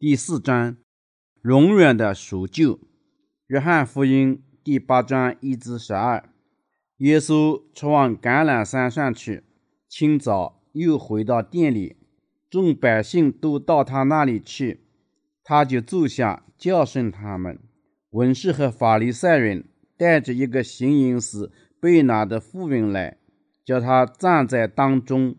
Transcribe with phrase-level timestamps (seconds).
[0.00, 0.78] 第四章，
[1.42, 2.80] 永远的赎救。
[3.48, 6.26] 约翰福音第八章一至十二。
[6.96, 9.44] 耶稣出往橄榄山上去，
[9.90, 11.96] 清早又回到店里，
[12.48, 14.86] 众百姓都到他那里去，
[15.44, 17.58] 他就坐下教训他们。
[18.12, 23.18] 文士和法利赛人带着一个行淫时被拿的妇人来，
[23.62, 25.36] 叫他站在当中，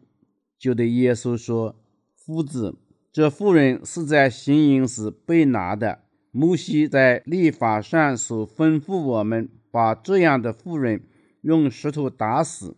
[0.60, 1.82] 就对耶稣说
[2.16, 2.78] ：“夫子。”
[3.14, 6.00] 这妇人是在行淫时被拿的。
[6.32, 11.04] 摩西在立法上所吩咐我们把这样的妇人
[11.42, 12.78] 用石头打死。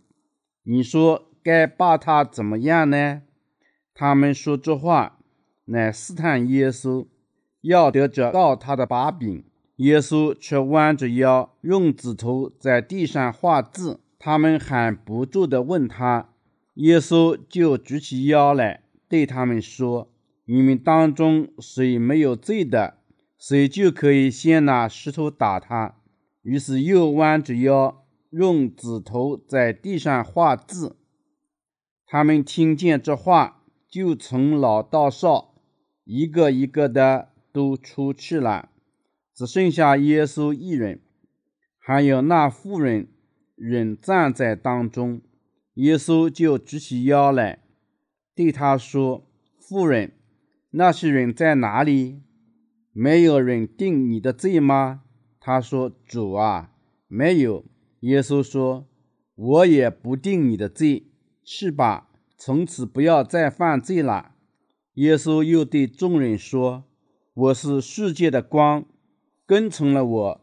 [0.63, 3.21] 你说该把她怎么样呢？
[3.93, 5.19] 他们说这话，
[5.65, 7.05] 乃试探耶稣，
[7.61, 9.43] 要得着告他的把柄。
[9.75, 13.99] 耶稣却弯着腰，用指头在地上画字。
[14.17, 16.29] 他们喊不住地问他，
[16.75, 20.12] 耶稣就举起腰来，对他们说。
[20.45, 22.97] 你们当中谁没有罪的，
[23.37, 25.95] 谁就可以先拿石头打他。
[26.41, 30.97] 于是又弯着腰，用指头在地上画字。
[32.05, 35.55] 他们听见这话，就从老到少，
[36.03, 38.67] 一个一个的都出去了，
[39.33, 40.99] 只剩下耶稣一人，
[41.79, 43.07] 还有那妇人
[43.55, 45.21] 仍站在当中。
[45.75, 47.59] 耶稣就举起腰来，
[48.35, 49.25] 对他说
[49.57, 50.11] ：“妇人。”
[50.75, 52.23] 那些人在哪里？
[52.93, 55.01] 没有人定你的罪吗？
[55.39, 56.71] 他说：“主啊，
[57.07, 57.65] 没有。”
[58.01, 58.87] 耶稣说
[59.35, 61.11] ：“我也不定你的罪，
[61.43, 64.31] 去吧，从此不要再犯罪了。”
[64.95, 66.85] 耶稣又对众人说
[67.35, 68.85] ：“我是世界的光，
[69.45, 70.41] 跟从了我，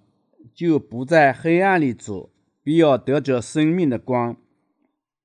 [0.55, 2.31] 就不在黑暗里走，
[2.63, 4.37] 必要得着生命的光。”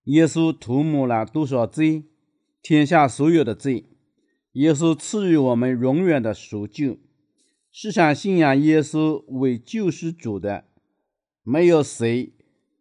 [0.06, 2.06] 耶稣涂抹了多少罪？
[2.64, 3.86] 天下所有的罪。
[4.56, 6.98] 耶稣赐予我们永远的赎救。
[7.74, 10.64] 世上信仰耶稣为救世主的，
[11.44, 12.32] 没有谁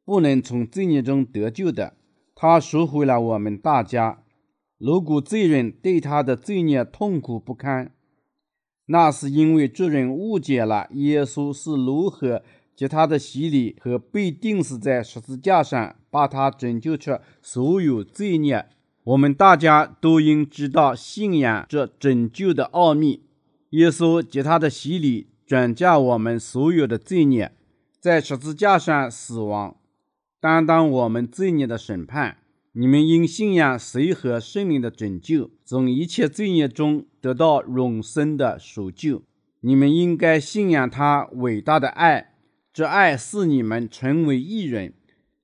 [0.05, 1.95] 不能从罪孽中得救的。
[2.37, 4.23] 他赎回了我们大家。
[4.79, 7.93] 如果罪人对他的罪孽痛苦不堪，
[8.87, 12.45] 那是因为这人误解了耶稣是如何
[12.77, 18.67] 接他的洗礼和被钉死在十字架上，把他拯救出所有罪孽。
[19.05, 23.23] 我们大家都应知道信仰这拯救的奥秘。
[23.71, 27.53] 耶稣及他的洗礼转嫁我们所有的罪孽，
[28.01, 29.77] 在十字架上死亡，
[30.41, 32.39] 担当我们罪孽的审判。
[32.73, 39.23] 你们因信仰水和圣灵的拯救，从一切罪孽中得到永生的赎救。
[39.61, 42.33] 你们应该信仰他伟大的爱，
[42.73, 44.95] 这爱使你们成为一人。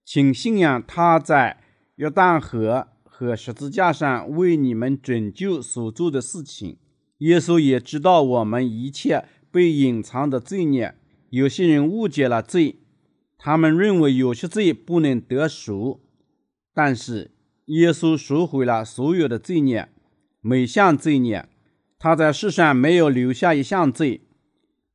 [0.05, 1.59] 请信仰他在
[1.97, 2.89] 约旦河。
[3.21, 6.79] 和十字架上为你们拯救所做的事情，
[7.19, 10.95] 耶稣也知道我们一切被隐藏的罪孽。
[11.29, 12.77] 有些人误解了罪，
[13.37, 16.01] 他们认为有些罪不能得赎，
[16.73, 17.33] 但是
[17.67, 19.91] 耶稣赎回了所有的罪孽，
[20.41, 21.47] 每项罪孽，
[21.99, 24.23] 他在世上没有留下一项罪，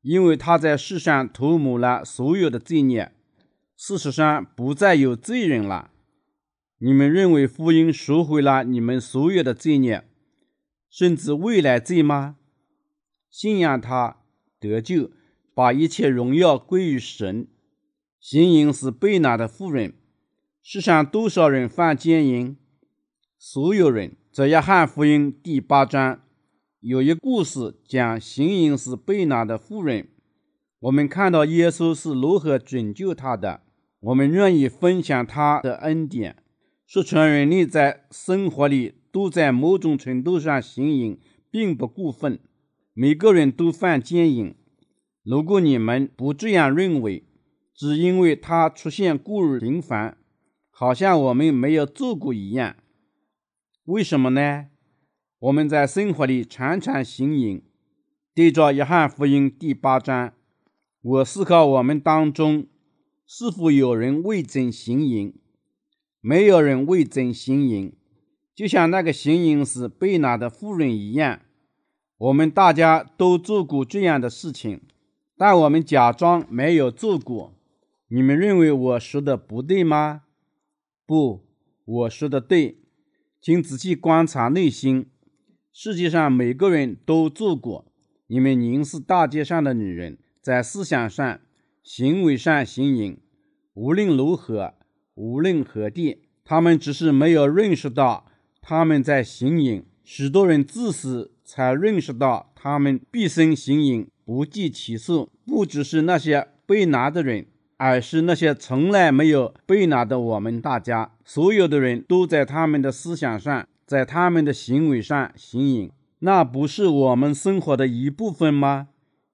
[0.01, 3.11] 因为他在世上涂抹了所有的罪孽，
[3.77, 5.91] 事实上不再有罪人了。
[6.79, 10.03] 你们认为福音赎回了你们所有的罪孽，
[10.89, 12.35] 甚至未来罪吗？
[13.29, 14.17] 信仰他
[14.59, 15.11] 得救，
[15.53, 17.47] 把一切荣耀归于神。
[18.19, 19.93] 行淫是被拿的妇人，
[20.61, 22.57] 世上多少人犯奸淫？
[23.37, 24.17] 所有人。
[24.31, 26.21] 在约翰福音第八章
[26.81, 30.09] 有一故事，讲行淫是被拿的妇人。
[30.79, 33.61] 我们看到耶稣是如何拯救他的，
[34.01, 36.35] 我们愿意分享他的恩典。
[36.87, 41.19] 说全人类在生活里都在某种程度上行淫，
[41.49, 42.39] 并不过分。
[42.93, 44.55] 每个人都犯奸淫。
[45.23, 47.23] 如果你们不这样认为，
[47.73, 50.17] 只因为它出现过于频繁，
[50.69, 52.75] 好像我们没有做过一样。
[53.85, 54.67] 为什么呢？
[55.39, 57.63] 我们在生活里常常行淫。
[58.33, 60.33] 对照约翰福音第八章，
[61.01, 62.67] 我思考我们当中
[63.25, 65.33] 是否有人未曾行淫。
[66.27, 67.93] 没有人为真行淫，
[68.55, 71.41] 就像那个行淫时被拿的妇人一样。
[72.17, 74.81] 我们大家都做过这样的事情，
[75.37, 77.53] 但我们假装没有做过。
[78.07, 80.23] 你们认为我说的不对吗？
[81.05, 81.45] 不，
[81.85, 82.79] 我说的对。
[83.39, 85.05] 请仔细观察内心。
[85.71, 87.85] 世界上每个人都做过。
[88.25, 91.39] 你们凝视大街上的女人，在思想上、
[91.83, 93.19] 行为上行淫，
[93.75, 94.73] 无论如何。
[95.15, 98.25] 无论何地，他们只是没有认识到
[98.61, 99.83] 他们在行淫。
[100.03, 105.29] 许多人自私才认识到他们毕生行淫，不计其数。
[105.45, 107.45] 不只是那些被拿的人，
[107.77, 111.13] 而是那些从来没有被拿的我们大家。
[111.23, 115.91] 所有的人都在他们的思想上，在他们的行为上行淫。
[116.19, 118.89] 那不是我们生活的一部分吗？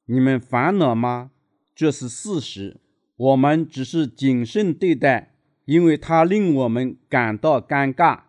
[0.05, 1.31] 你们烦恼吗？
[1.73, 2.79] 这是事实。
[3.17, 5.30] 我们只是谨慎对待，
[5.71, 8.23] 因为它令我们感到尴尬。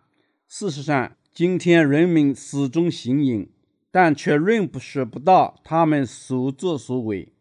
[0.47, 3.49] 事实上，今天人们始终行淫，
[3.91, 7.33] 但却认识不到他们所作所为。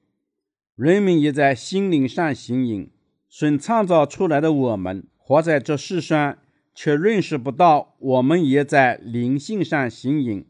[0.75, 2.90] 人们也在心灵上行淫。
[3.28, 6.37] 神创造出来的我们，活在这世上，
[6.75, 10.44] 却认识不到我们也在灵性上行淫。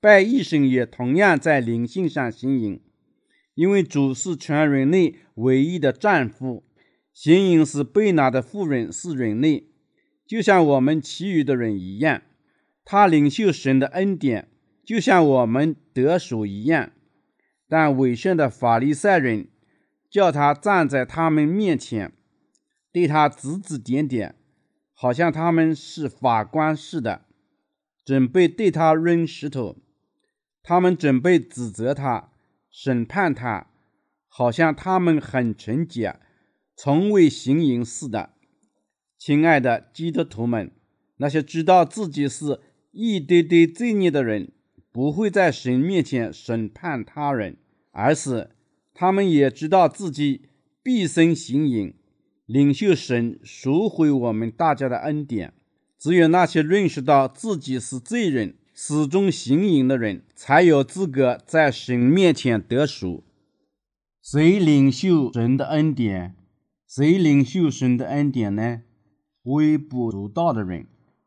[0.00, 2.80] 拜医生也同样在灵性上行淫，
[3.54, 6.64] 因为主是全人类唯一的丈夫。
[7.14, 9.68] 行淫是被拿的妇人是人类，
[10.26, 12.22] 就像我们其余的人一样。
[12.84, 14.50] 他领受神的恩典，
[14.84, 16.90] 就像我们得赎一样，
[17.66, 19.48] 但伪善的法利赛人
[20.10, 22.12] 叫他站在他们面前，
[22.92, 24.34] 对他指指点点，
[24.92, 27.24] 好像他们是法官似的，
[28.04, 29.78] 准备对他扔石头。
[30.62, 32.32] 他们准备指责他、
[32.70, 33.68] 审判他，
[34.28, 36.18] 好像他们很纯洁，
[36.76, 38.30] 从未行淫似的。
[39.18, 40.70] 亲爱的基督徒们，
[41.16, 42.60] 那些知道自己是
[42.90, 44.52] 一堆堆罪孽的人
[44.92, 47.56] 不会在神面前审判他人，
[47.90, 48.50] 而是
[48.92, 50.42] 他们也知道自己
[50.82, 51.94] 毕生行淫，
[52.46, 55.54] 领受神赎回我们大家的恩典。
[55.98, 63.24] 只有那些认识到自己是罪人、始终行淫的人，才有资格在神面前得赎。
[64.22, 66.34] 谁领袖神的恩典？
[66.96, 68.82] 谁领受神的恩典呢？
[69.42, 70.86] 微不足道的人。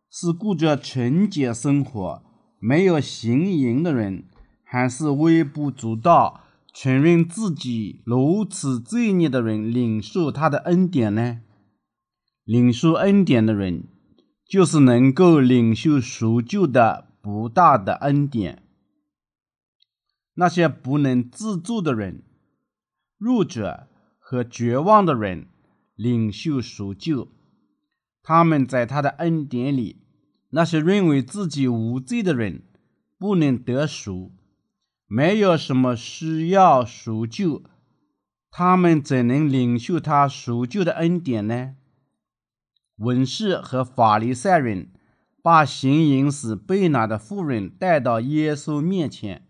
[0.09, 2.23] 是过着纯洁生活、
[2.61, 4.23] 没有行淫的人，
[4.63, 11.41] 还是微不足道、承认自己如此罪孽的人领受他的恩典呢？
[12.45, 13.83] 领受恩典的人，
[14.47, 18.63] 就是能够领受赎救的不大的恩典。
[20.35, 22.23] 那些不能自助的人、
[23.17, 25.47] 弱者和绝望的人，
[25.97, 27.27] 领袖赎救，
[28.23, 30.03] 他们在他的恩典里。
[30.51, 32.61] 那些认为自己无罪的人
[33.17, 34.31] 不能得赎，
[35.05, 37.63] 没有什么需要赎救，
[38.49, 41.75] 他们怎能领受他赎救的恩典呢？
[42.97, 44.91] 文士和法利赛人
[45.43, 49.45] 把行淫时被拿的妇人带到耶稣面前，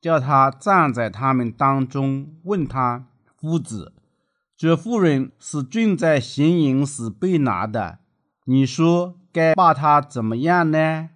[0.00, 3.08] 叫他站在他们当中，问他
[3.38, 3.91] ：“夫子，
[4.62, 7.98] 这妇人是正在行淫时被拿的，
[8.44, 11.08] 你说？”该把他怎么样呢？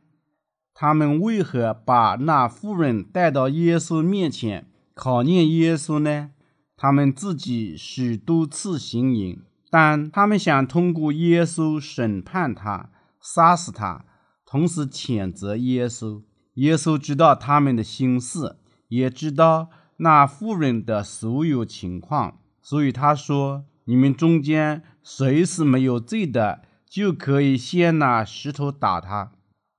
[0.74, 6.30] 他们为何把那妇人带到耶稣面前考验耶稣呢？
[6.76, 9.40] 他们自己许多次行淫，
[9.70, 12.90] 但他们想通过耶稣审判他、
[13.20, 14.04] 杀死他，
[14.44, 16.24] 同时谴责耶稣。
[16.54, 18.58] 耶稣知道他们的心思，
[18.88, 19.68] 也知道
[19.98, 29.30] 那妇人的所有情况，所以他说：“你们中间谁是没有罪的？”就可以先拿石头打他。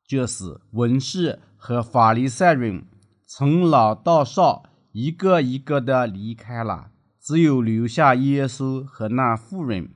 [0.05, 2.85] 这时，文士和法利赛人
[3.25, 9.89] 从老到少一个一个的离开了，只有留下耶稣和那妇人。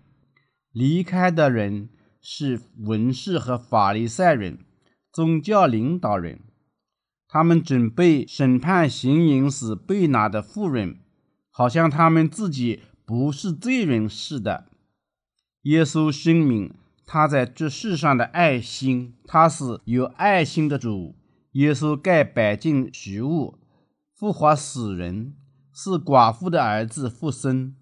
[0.73, 1.89] 离开的人
[2.21, 4.59] 是文士和法利赛人，
[5.13, 6.41] 宗教领导人。
[7.27, 11.00] 他们准备审判行淫时被拿的妇人，
[11.51, 14.65] 好像他们自己不是罪人似的。
[15.61, 16.73] 耶稣声明。
[17.03, 21.17] 他在这世上的爱心，他是有爱心的主。
[21.53, 23.59] 耶稣给百姓食物，
[24.15, 25.35] 复活死人，
[25.73, 27.75] 是寡妇的儿子复生，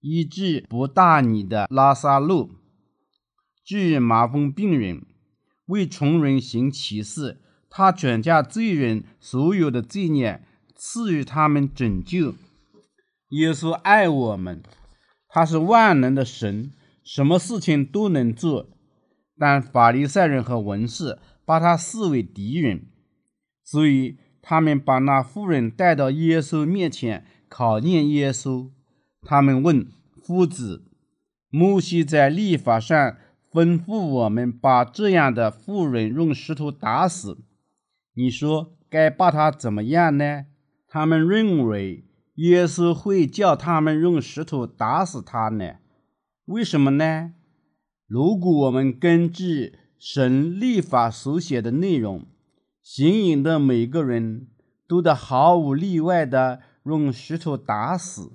[0.00, 2.50] 医治不大你的拉撒路，
[3.64, 5.06] 治麻风病人，
[5.66, 7.40] 为穷人行奇事。
[7.70, 12.34] 他转嫁罪人所有的罪孽，赐予他们拯救。
[13.32, 14.62] 耶稣爱我们，
[15.26, 16.70] 他是万能的神，
[17.02, 18.68] 什么事情都能做。
[19.38, 22.88] 但法利赛人和文士把他视为敌人，
[23.64, 28.70] 所以他们把那妇人带到耶稣面前考验耶稣。
[29.22, 29.86] 他们问
[30.22, 30.84] ：“夫子，
[31.48, 33.16] 摩西在立法上
[33.50, 37.38] 吩咐我们把这样的妇人用石头打死，
[38.14, 40.44] 你说该把他怎么样呢？”
[40.86, 42.04] 他们认为
[42.42, 45.76] 耶稣会叫他们用石头打死他呢？
[46.46, 47.34] 为什么呢？
[48.08, 52.26] 如果我们根据神立法所写的内容，
[52.82, 54.48] 行淫的每个人
[54.88, 58.32] 都得毫无例外地用石头打死。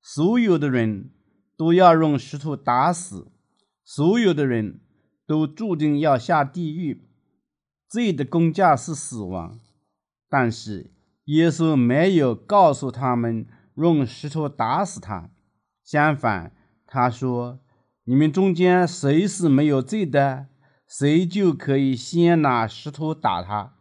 [0.00, 1.10] 所有的人
[1.56, 3.32] 都要用石头打死，
[3.82, 4.80] 所有的人
[5.26, 7.02] 都注定要下地狱。
[7.88, 9.58] 罪的工价是死亡，
[10.28, 10.92] 但是
[11.28, 15.30] 耶稣没有告诉他们用石头打死他。
[15.84, 16.52] 相反，
[16.86, 17.60] 他说
[18.04, 20.46] ：“你们中间谁是没有罪的，
[20.86, 23.74] 谁就可以先拿石头打他。”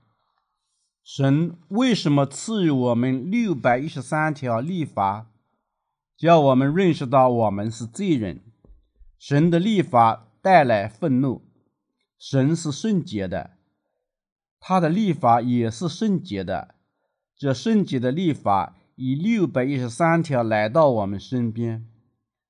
[1.05, 5.27] 神为什么赐予我们六百一十三条律法，
[6.17, 8.41] 叫我们认识到我们是罪人？
[9.17, 11.43] 神的律法带来愤怒，
[12.19, 13.51] 神是圣洁的。
[14.59, 16.75] 他的律法也是圣洁的，
[17.37, 21.85] 这圣洁的律法以六百一十三条来到我们身边。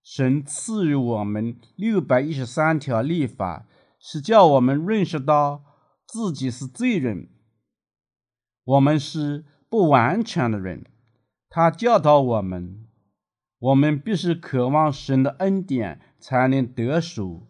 [0.02, 3.68] 神赐予我们六百一十三条律法，
[4.00, 5.64] 是叫我们认识到
[6.08, 7.28] 自己是罪人，
[8.64, 10.86] 我们是不完全的人。
[11.50, 12.88] 他教导我们，
[13.60, 17.48] 我们必须渴望神的恩典才能得赎。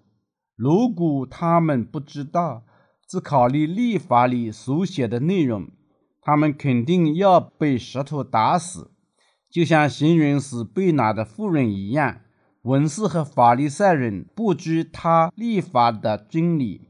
[0.55, 2.63] 如果他们不知道，
[3.07, 5.69] 只考虑立法里所写的内容，
[6.27, 8.91] 他们肯定要被石头打死，
[9.49, 12.19] 就像行云时被拿的妇人一样。
[12.63, 16.89] 文士和法利赛人不知他立法的真理，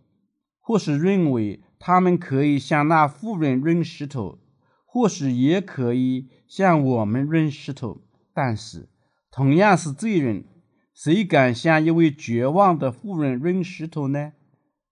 [0.60, 4.40] 或是认为他们可以向那妇人扔石头，
[4.88, 8.02] 或是也可以向我们扔石头。
[8.34, 8.90] 但是，
[9.30, 10.46] 同样是罪人，
[10.96, 14.34] 谁敢向一位绝望的妇人扔石头呢？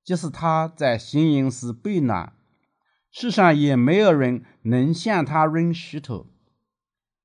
[0.04, 2.34] 即使他在行淫时被拿，
[3.18, 6.28] 世上也没有人能向他扔石头。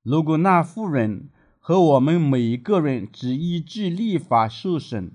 [0.01, 1.27] 如果那妇人
[1.59, 5.11] 和我们每一个人只依据立法受审，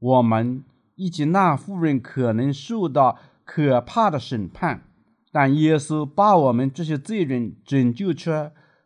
[0.00, 0.64] 我们
[0.96, 4.82] 以及那妇人可能受到可怕的审判。
[5.30, 8.32] 但耶稣把我们这些罪人拯救出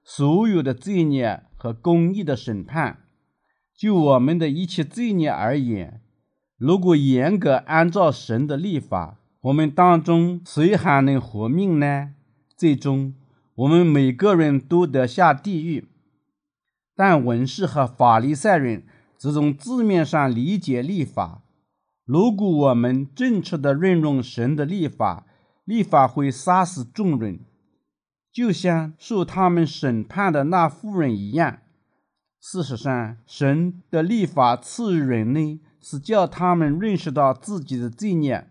[0.04, 2.98] 所有的罪孽和公义的审判。
[3.74, 6.02] 就我们的一切罪孽而言，
[6.58, 12.14] 如果严格按照神的立法，我们当中谁还能活命呢？
[12.56, 13.14] 最终，
[13.56, 15.86] 我们每个人都得下地狱。
[16.96, 18.86] 但文士和法利赛人
[19.18, 21.42] 只从字面上理解立法。
[22.06, 25.26] 如果我们正确地运用神的立法，
[25.66, 27.40] 立法会杀死众人，
[28.32, 31.58] 就像受他们审判的那妇人一样。
[32.40, 35.60] 事实上，神的立法赐予人类。
[35.86, 38.48] 是叫他们认识到自己的罪孽，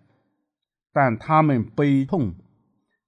[0.93, 2.35] 但他们悲痛，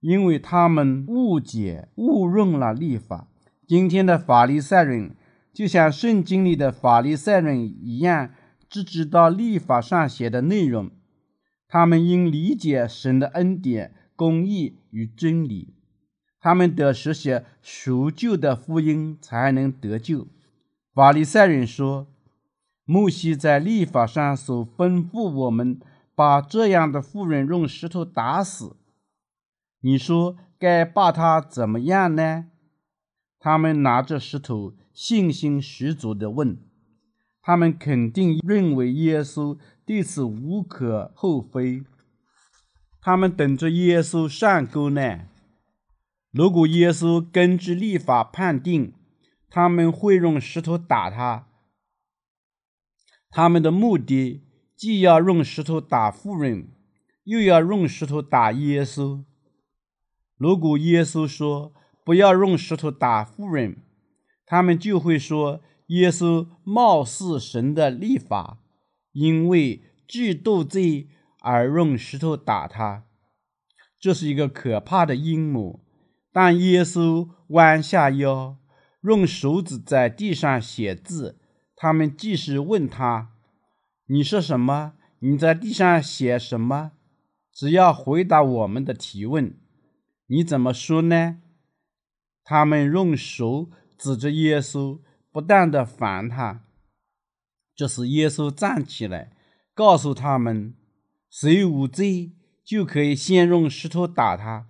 [0.01, 3.27] 因为他们误解、误用了律法。
[3.67, 5.15] 今天的法利赛人
[5.53, 8.31] 就像圣经里的法利赛人一样，
[8.67, 10.89] 只知道律法上写的内容。
[11.67, 15.75] 他们应理解神的恩典、公义与真理，
[16.39, 20.27] 他们得实现赎救的福音，才能得救。
[20.93, 22.07] 法利赛人说。
[22.87, 25.79] 摩西在律法上所吩咐我们
[26.15, 28.77] 把这样的妇人用石头打死，
[29.81, 32.47] 你说该把她怎么样呢？
[33.37, 36.57] 他们拿着石头，信心十足地问。
[37.41, 41.83] 他们肯定认为耶稣对此无可厚非。
[42.99, 45.27] 他们等着耶稣上钩呢。
[46.31, 48.93] 如果耶稣根据律法判定，
[49.47, 51.47] 他们会用石头打他。
[53.29, 54.44] 他们的目的
[54.75, 56.69] 既要用石头打妇人，
[57.23, 59.23] 又要用石头打耶稣。
[60.37, 63.77] 如果耶稣说不要用石头打妇人，
[64.45, 68.59] 他们就会说耶稣貌似神的立法，
[69.13, 71.07] 因为嫉妒罪
[71.39, 73.05] 而用石头打他。
[73.99, 75.79] 这是一个可怕的阴谋。
[76.31, 78.57] 当耶稣弯下腰，
[79.01, 81.39] 用手指在地上写字。
[81.75, 83.31] 他们继续问他
[84.07, 84.93] ：“你说什么？
[85.19, 86.91] 你在地上写什么？”
[87.51, 89.57] 只要回答我们的提问，
[90.27, 91.41] 你怎么说呢？
[92.43, 94.99] 他们用手指着耶稣，
[95.31, 96.65] 不断的烦他。
[97.73, 99.31] 这时，耶稣站起来，
[99.73, 100.75] 告诉他们
[101.31, 102.33] ：“谁无罪，
[102.63, 104.67] 就可以先用石头打他。”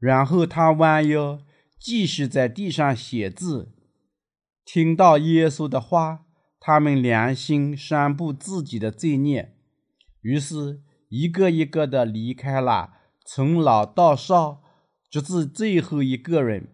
[0.00, 1.40] 然后他弯腰，
[1.78, 3.72] 继续在地上写字。
[4.64, 6.23] 听到耶稣的话，
[6.66, 9.54] 他们良心宣布自己的罪孽，
[10.22, 10.80] 于是
[11.10, 12.94] 一个一个的离开了，
[13.26, 14.62] 从老到少，
[15.10, 16.68] 直至最后一个人，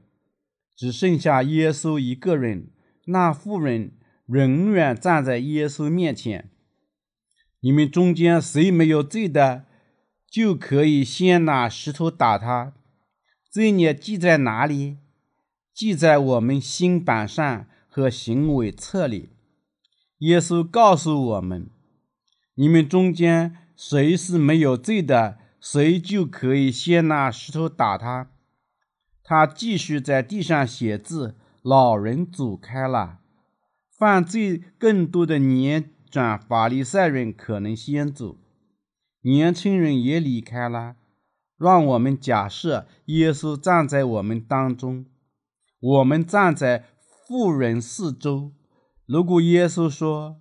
[0.77, 2.71] 只剩下耶稣一个人。
[3.07, 3.95] 那妇人
[4.29, 6.49] 永远站在耶稣面前。
[7.59, 9.65] 你们中间谁没有罪的，
[10.31, 12.75] 就可以先拿石头打他。
[13.51, 14.99] 罪孽记在哪里？
[15.75, 19.31] 记在我们心版上和行为册里。
[20.21, 21.69] 耶稣告诉我们
[22.57, 28.31] ：“你们中间谁是没有罪的，谁就可以先拿石头打他。”
[29.23, 31.37] 他继续在地上写字。
[31.63, 33.19] 老人走开了。
[33.99, 38.39] 犯罪更多的年长法利赛人可能先走，
[39.21, 40.97] 年轻人也离开了。
[41.59, 45.05] 让我们假设耶稣站在我们当中，
[45.81, 46.87] 我们站在
[47.29, 48.53] 富人四周。
[49.13, 50.41] 如果耶稣说，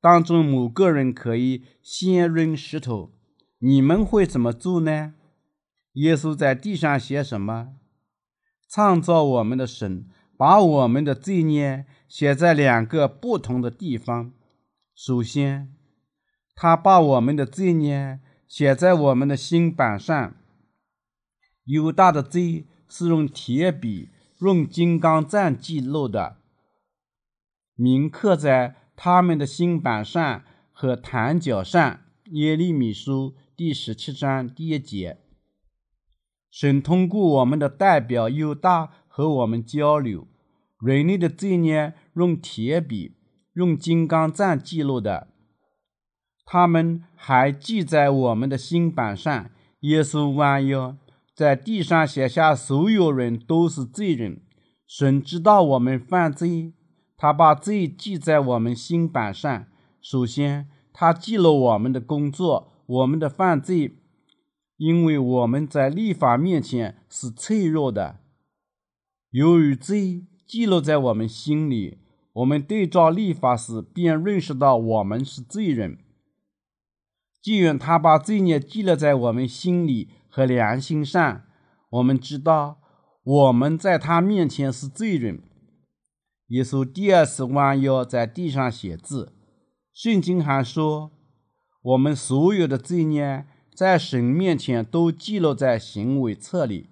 [0.00, 3.12] 当中某个人可以先扔石头，
[3.60, 5.14] 你们会怎么做呢？
[5.92, 7.76] 耶稣在地上写什么？
[8.68, 14.32] 创造我们的神把我们的罪孽写在两个不同的地方。
[14.96, 15.72] 首先，
[16.56, 20.34] 他把我们的罪孽写在我们的心版上。
[21.66, 24.10] 犹大的罪是用铁笔、
[24.40, 26.37] 用金刚钻记录的。
[27.80, 30.42] 铭刻在他们的心版上
[30.72, 32.00] 和坛脚上。
[32.32, 35.18] 耶利米书第十七章第一节。
[36.50, 40.26] 神通过我们的代表犹大和我们交流。
[40.80, 43.14] 人类的罪孽用铁笔、
[43.54, 45.28] 用金刚钻记录的，
[46.44, 49.50] 他们还记在我们的心版上。
[49.80, 50.96] 耶稣弯腰
[51.32, 54.42] 在地上写下：所有人都是罪人。
[54.84, 56.72] 神知道我们犯罪。
[57.20, 59.66] 他把罪记在我们心板上。
[60.00, 63.98] 首先，他记录我们的工作，我们的犯罪，
[64.76, 68.20] 因为我们在立法面前是脆弱的。
[69.30, 71.98] 由于罪记录在我们心里，
[72.34, 75.98] 我们对照立法时便认识到我们是罪人。
[77.42, 81.42] 既然他把罪孽记录在我们心里和良心上，
[81.90, 82.78] 我们知道
[83.24, 85.42] 我们在他面前是罪人。
[86.48, 89.34] 耶稣第二次弯腰在地上写字。
[89.92, 91.10] 圣经还说，
[91.82, 96.88] 我们所有的罪孽在神面前都记录在行为册里，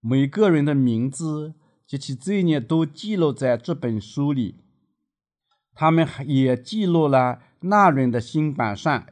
[0.00, 1.54] 每个人的名字
[1.86, 4.56] 及其罪孽都记录在这本书里。
[5.74, 9.06] 他们也记录了那人的心版上，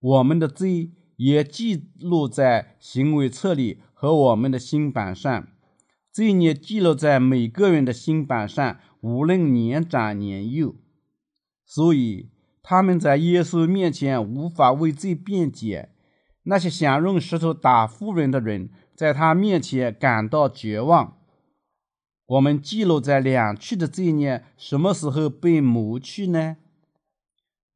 [0.00, 5.48] 我们的罪也记录在行为册里和我们的心版上。
[6.16, 10.74] 罪孽记录在每个人的心板上，无论年长年幼，
[11.66, 12.30] 所以
[12.62, 15.90] 他们在耶稣面前无法为罪辩解。
[16.44, 21.18] 那些想用石头打妇人的人，在他面前感到绝望。
[22.24, 26.56] 我们记录在两处的罪孽，什么时候被抹去呢？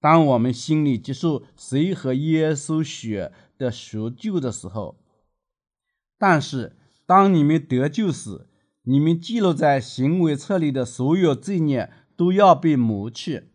[0.01, 4.99] 当我们心里接受谁和耶稣血的赎救的时候。
[6.17, 6.79] 但是。
[7.11, 8.47] 当你们得救时，
[8.85, 13.49] 你们记录在行为册里的所有罪孽都要被抹去。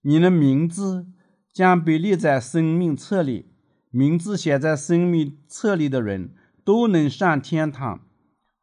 [0.00, 1.04] 你的名字
[1.52, 3.50] 将被列在生命册里。
[3.90, 6.30] 名字写在生命册里的人
[6.64, 8.00] 都能上天堂。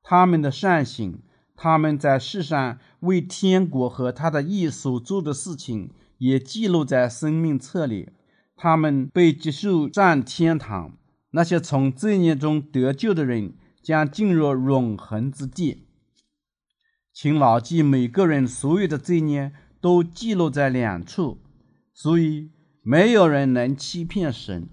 [0.02, 1.20] 他们的善行，
[1.56, 8.10] 他们在世上为天国和他的义所做的事情，也记录在生命册里。
[8.56, 10.98] 他们被接受上天堂。
[11.30, 13.54] 那些从罪孽中得救的人。
[13.90, 15.88] 将进入永恒之地。
[17.12, 21.40] 请牢记，每个人所有的罪孽都记录在两处，
[21.92, 22.52] 所以
[22.84, 24.70] 没有人能欺骗神，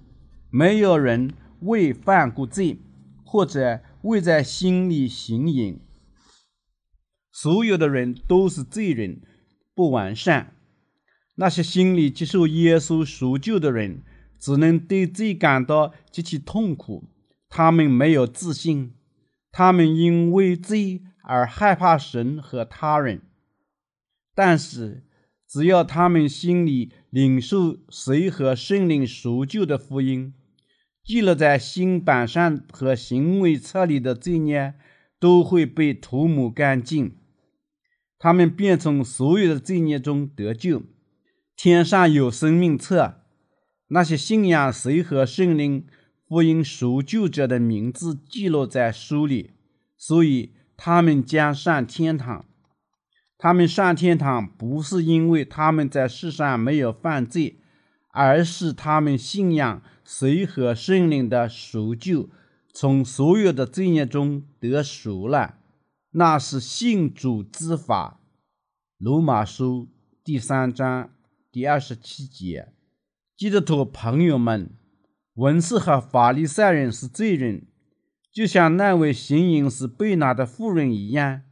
[0.50, 2.76] 没有人未犯过罪，
[3.24, 5.81] 或者未在心里行淫。
[7.33, 9.22] 所有的人都是罪人，
[9.74, 10.52] 不完善。
[11.37, 14.02] 那些心里接受耶稣赎救的人，
[14.38, 17.05] 只能对罪感到极其痛苦。
[17.48, 18.92] 他们没有自信。
[19.59, 23.23] 他们因为罪而害怕神和他人，
[24.35, 25.07] 但是
[25.49, 30.35] 只要他们心里领受谁和圣灵赎救的福音，
[31.03, 34.75] 记录在心版上和行为册里的罪孽
[35.19, 37.16] 都会被涂抹干净，
[38.19, 40.83] 他们便从所有的罪孽中得救。
[41.57, 43.23] 天上有生命册，
[43.88, 45.87] 那些信仰谁和圣灵。
[46.28, 49.52] 福音赎救者的名字记录在书里，
[49.96, 52.44] 所以他们将上天堂。
[53.38, 57.60] 他们上天堂不是因为他们在世上没有犯罪，
[58.08, 62.28] 而是他们信仰随和圣灵的赎救，
[62.74, 65.58] 从所有的罪孽中得赎了。
[66.10, 68.18] 那是信主之法。
[68.98, 69.86] 罗马书
[70.24, 71.10] 第三章
[71.52, 72.72] 第二十七节，
[73.36, 74.70] 基督徒朋友们。
[75.37, 77.66] 文士和法利赛人是罪人，
[78.33, 81.42] 就像那位行淫时被拿的妇人一样。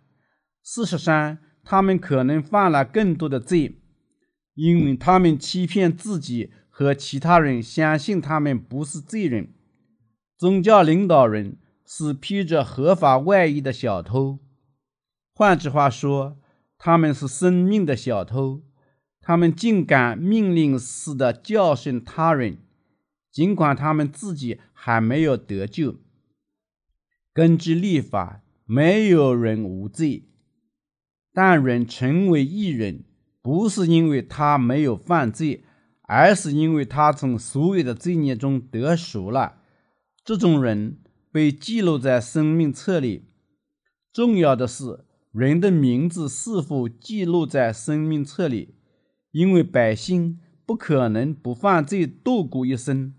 [0.62, 3.82] 事实上，他们可能犯了更多的罪，
[4.54, 9.52] 因为他们欺骗自己和其他人，相信他们不是罪人。
[10.38, 14.38] 宗教领导人是披着合法外衣的小偷，
[15.34, 16.38] 换句话说，
[16.78, 18.62] 他们是生命的小偷。
[19.20, 22.58] 他们竟敢命令似的教训他人，
[23.34, 25.96] 尽管他们自己还没有得救。
[27.32, 30.28] 根据律法，没有人无罪。
[31.32, 33.02] 但人成为义人，
[33.42, 35.64] 不是因为他没有犯罪，
[36.02, 39.56] 而是因为他从所有的罪孽中得赎了。
[40.24, 40.98] 这种人
[41.32, 43.32] 被记录在生命册里。
[44.12, 48.76] 重要的是，人的名字是否记录在生命册里，
[49.32, 53.12] 因为百姓不可能不犯罪度过一生，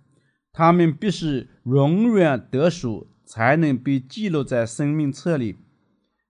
[0.58, 5.58] 他们必须永远得赎，才能被记录在生命册里。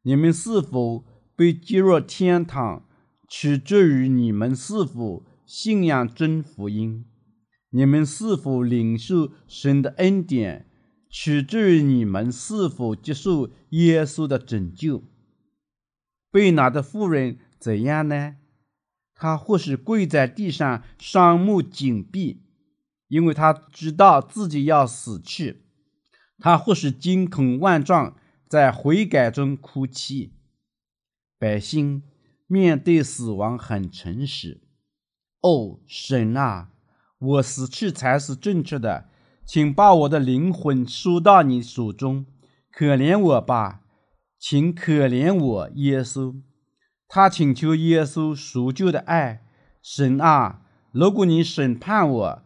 [0.01, 2.83] 你们是否被接入天堂，
[3.29, 7.03] 取决于你们是否信仰真福音；
[7.69, 10.65] 你们是否领受神的恩典，
[11.07, 15.03] 取决于你们是否接受耶稣的拯救。
[16.31, 18.37] 被拿的妇人怎样呢？
[19.13, 22.41] 她或是跪在地上，双目紧闭，
[23.07, 25.61] 因为他知道自己要死去；
[26.39, 28.15] 他或是惊恐万状，
[28.47, 30.33] 在悔改中哭泣。
[31.37, 32.03] 百姓
[32.47, 34.61] 面对死亡很诚实。
[35.41, 36.69] 哦，神啊，
[37.19, 39.09] 我死去才是正确的，
[39.45, 42.25] 请把我的灵魂收到你手中，
[42.71, 43.81] 可怜我吧，
[44.39, 46.41] 请可怜我，耶稣。
[47.07, 49.45] 他请求耶稣赎救的爱。
[49.83, 52.41] 神啊，如果你审判我，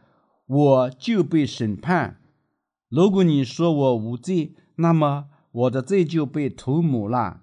[0.50, 2.16] 我就被审判；
[2.90, 7.42] 如果你说我无罪，那么我的罪就被涂抹了。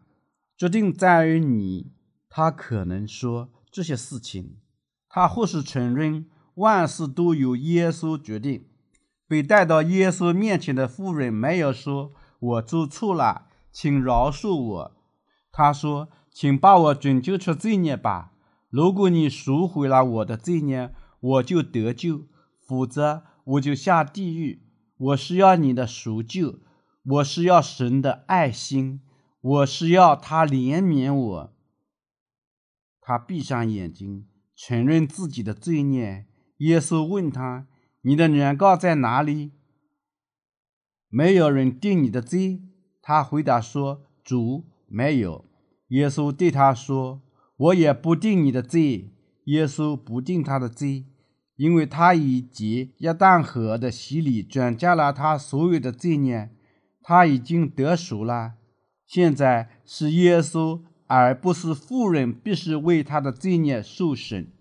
[0.57, 1.93] 决定在于你。
[2.29, 4.57] 他可能说这些事情，
[5.09, 8.67] 他或是承认万事都由耶稣决定。
[9.29, 14.93] 被带到耶稣面前的妇人没有说“我做错了，请饶恕我”。
[15.51, 18.33] 他说：“请把我拯救出罪孽吧。
[18.69, 22.27] 如果你赎回了我的罪孽，我就得救；
[22.67, 24.63] 否则，我就下地狱。
[24.97, 26.59] 我需要你的赎救，
[27.05, 29.01] 我需要神的爱心。”
[29.43, 31.55] 我是要他怜悯我。
[33.01, 34.27] 他闭上眼睛，
[34.57, 36.27] 承认自己的罪孽。
[36.57, 37.69] 耶稣问他
[38.03, 39.53] ：“你的原告在哪里？”
[41.09, 42.61] 没有人定你的罪。
[43.01, 45.45] 他回答说：“主，没有。”
[45.89, 47.23] 耶稣对他说
[47.57, 49.13] ：“我也不定你的罪。”
[49.47, 51.05] 耶稣不定他的罪，
[51.57, 56.51] 因为他已藉约旦河的洗礼转嫁了他所有的罪孽，
[57.03, 58.55] 他已经得赎了。
[59.07, 64.53] 现在是耶稣，而不是妇人，必须为他的罪孽受审。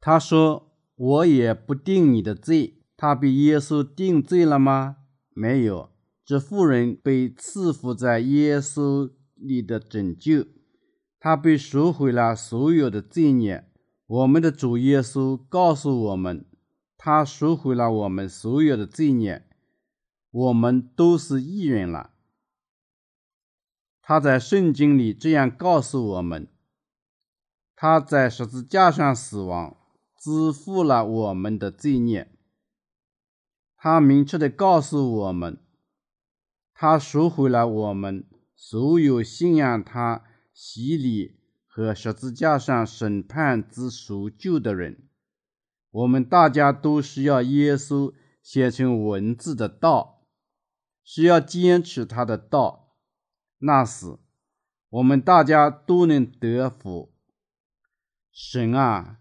[0.00, 4.96] 他说：“我也不定你的罪。”他被耶稣定罪了吗？
[5.34, 5.90] 没有。
[6.24, 10.46] 这妇人被赐福在耶稣里的拯救，
[11.18, 13.64] 他被赎回了所有的罪孽。
[14.12, 16.44] 我们的主耶稣告诉我们，
[16.98, 19.48] 他赎回了我们所有的罪孽，
[20.30, 22.10] 我们都是义人了。
[24.02, 26.46] 他在圣经里这样告诉我们：
[27.74, 29.78] 他在十字架上死亡，
[30.18, 32.30] 支付了我们的罪孽。
[33.78, 35.58] 他明确地告诉我们，
[36.74, 40.22] 他赎回了我们所有信仰他
[40.52, 41.38] 洗礼
[41.74, 45.08] 和十字架上审判之赎救的人。
[45.90, 50.26] 我们大家都需要耶稣写成文字的道，
[51.02, 52.94] 需要坚持他的道。
[53.56, 54.18] 那时，
[54.90, 57.14] 我们大家都能得福。
[58.30, 59.20] 神啊，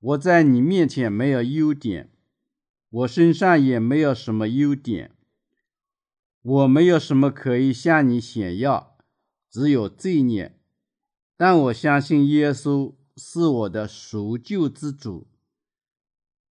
[0.00, 2.10] 我在你面前没有优点，
[2.90, 5.12] 我身上也没有什么优点，
[6.42, 8.98] 我没有什么可以向你显耀，
[9.48, 10.58] 只有罪孽。
[11.36, 15.26] 但我相信耶稣是我的赎救之主，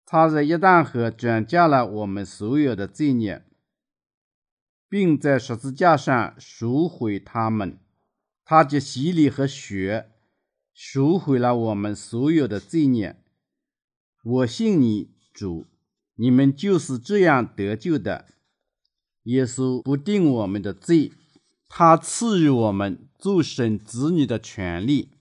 [0.04, 3.44] 他在一旦河转嫁了我们所有的罪孽。
[4.88, 7.78] 并在十字架上赎回他们，
[8.44, 10.10] 他借洗礼和血
[10.74, 13.22] 赎回了我们所有的罪孽。
[14.24, 15.68] 我信你，主，
[16.16, 18.26] 你们就是这样得救的。
[19.22, 21.12] 耶稣不定我们的罪，
[21.72, 25.12] 他赐予我们做神子女的权利。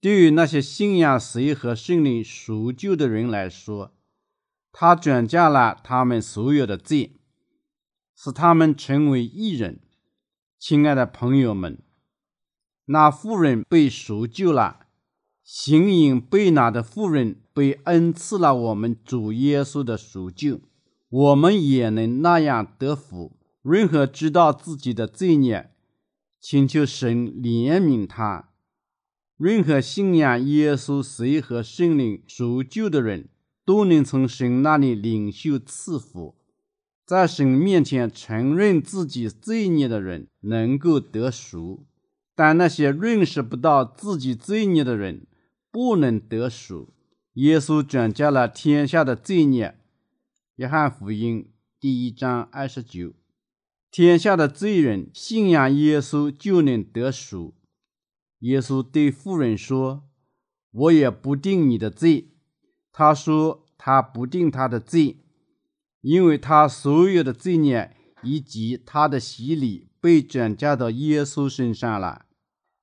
[0.00, 3.92] 对于那些信仰谁和圣灵赎救的人来说，
[4.72, 7.20] 他转嫁了他们所有的罪。
[8.16, 9.80] 使他们成为义人，
[10.58, 11.78] 亲爱的朋友们，
[12.86, 14.86] 那妇人被赎救了，
[15.42, 20.60] 行淫被拿的妇人被恩赐了我们主耶稣的赎救，
[21.08, 23.36] 我们也能那样得福。
[23.62, 25.70] 任何知道自己的罪孽，
[26.46, 28.50] 请求神怜悯他。
[29.38, 33.30] 任何信仰耶稣随和圣灵赎救的人，
[33.64, 36.36] 都能从神那里领受赐福。
[37.06, 41.86] 在神面前承认自己罪孽的人能够得赎，
[42.34, 45.26] 但那些认识不到自己罪孽的人
[45.72, 46.92] 不能得赎。
[47.32, 49.78] 耶稣转嫁了天下的罪孽。
[50.56, 53.14] 约翰福音第一章二十九，
[53.96, 57.54] 天下的罪人信仰耶稣就能得赎。
[58.40, 60.08] 耶稣对妇人说
[60.72, 62.32] ：“我也不定你的罪。”
[62.90, 65.18] 他说：“他不定他的罪。”
[66.02, 72.26] 因为他所有的罪孽以及他的洗礼被转嫁到耶稣身上了，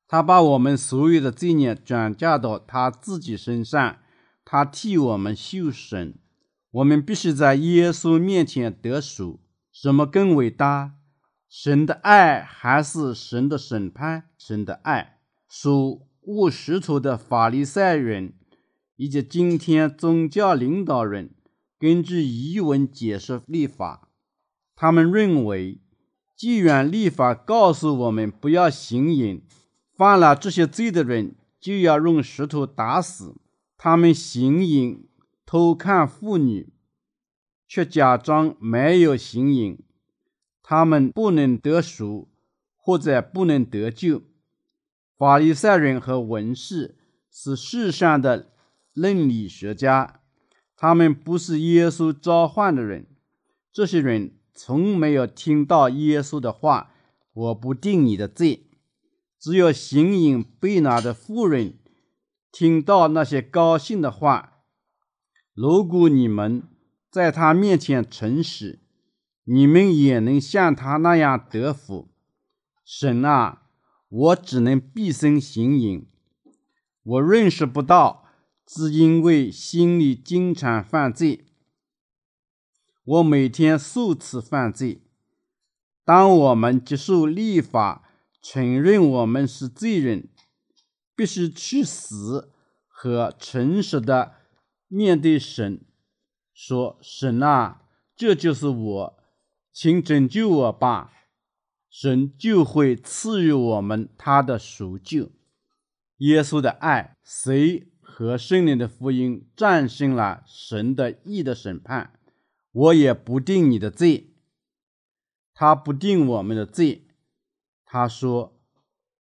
[0.08, 3.98] 他把我们所有的罪孽转嫁到他自己身上，
[4.46, 6.18] 他替我们受审。
[6.72, 9.42] 我们必须在耶稣面前得赎。
[9.74, 10.94] 什么更伟大？
[11.54, 14.30] 神的爱还是神的审判？
[14.38, 15.18] 神的爱。
[15.50, 18.36] 属务实图的法利赛人
[18.96, 21.36] 以及今天宗教领导人。
[21.78, 24.08] 根据仪文解释立法，
[24.78, 25.82] 他们认为，
[26.38, 29.44] 既然立法告诉我们不要行淫，
[29.98, 33.36] 犯了这些罪的人就要用石头打死。
[33.78, 35.06] 他们行淫、
[35.46, 36.72] 偷看妇女，
[37.68, 39.78] 却假装没有行淫，
[40.72, 42.30] 他们不能得赎，
[42.78, 44.22] 或者不能得救。
[45.18, 46.98] 法利赛人和文士
[47.30, 48.54] 是世上的
[48.94, 50.22] 论理学家。
[50.78, 53.06] 他们不是耶稣召唤的人，
[53.74, 56.94] 这些人从没有听到耶稣的话。
[57.34, 58.68] 我不定你的罪。
[59.38, 61.80] 只有行淫被拿的妇人
[62.50, 64.62] 听到那些高兴的话。
[65.54, 66.64] 如果你们
[67.10, 68.80] 在他面前诚实，
[69.54, 72.08] 你们也能像他那样得福。
[72.86, 73.64] 神啊，
[74.08, 76.08] 我只能毕生行淫，
[77.04, 78.22] 我认识不到。
[78.66, 81.48] 只因为心里经常犯罪，
[83.04, 85.02] 我每天数次犯罪。
[86.06, 88.08] 当我们接受立法，
[88.42, 90.30] 承认我们是罪人，
[91.14, 92.54] 必须去死
[92.88, 94.36] 和诚实的
[94.88, 95.84] 面对神，
[96.54, 97.82] 说：“神啊，
[98.16, 99.21] 这就是我，
[99.72, 101.14] 请拯救我吧。”
[101.90, 105.32] 神就会赐予我们他的赎救。
[106.18, 107.88] 耶稣的爱，谁？
[108.00, 112.20] 和圣灵的福音战胜了神的义的审判，
[112.72, 114.36] 我也不定你的罪。
[115.54, 117.08] 他不定我们的罪。
[117.86, 118.60] 他说：“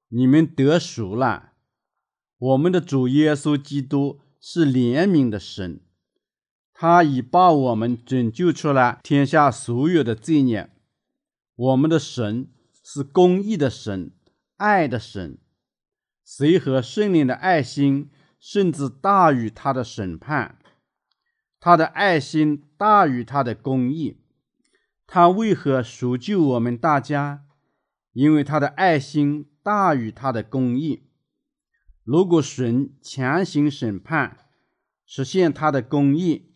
[0.10, 1.54] 你们得赎了。”
[2.38, 5.82] 我们的主耶稣基督是怜悯的神，
[6.82, 10.70] 他已把我们拯救出了天下所有的罪孽。
[11.54, 12.48] 我们的神
[12.82, 14.14] 是公义的神，
[14.56, 15.40] 爱的神，
[16.24, 18.10] 随和圣灵的爱心？
[18.40, 20.58] 甚至大于他的审判，
[21.60, 24.22] 他的爱心大于他的公义。
[25.06, 27.44] 他为何赎救我们大家？
[28.14, 31.04] 因为他的爱心大于他的公义。
[32.06, 34.38] 如果神强行审判，
[35.06, 36.49] 实现他的公义，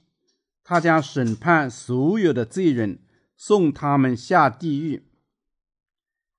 [0.63, 2.99] 他将审判所有的罪人，
[3.35, 5.07] 送他们下地狱。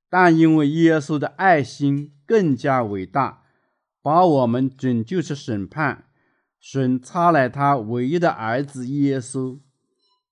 [0.09, 3.43] 但因为耶稣的爱心更加伟大。
[4.03, 6.09] 把我们拯救出审判，
[6.61, 9.61] 神差来他唯一的儿子耶稣，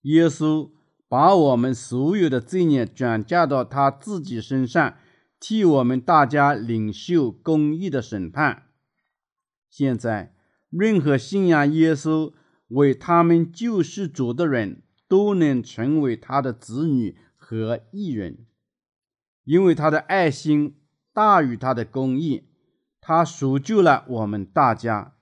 [0.02, 0.72] 耶稣
[1.09, 4.94] 把我们所有的罪孽转嫁到他自己身上，
[5.40, 8.64] 替我们大家领受公义的审判。
[9.70, 10.35] 现在，
[10.68, 12.35] 任何信仰耶稣
[12.72, 18.46] 为他们救世主的人都能成为他的子女和义人，
[19.44, 20.76] 因为他的爱心
[21.12, 22.48] 大于他的公义。
[23.04, 25.16] 他赎救了我们大家，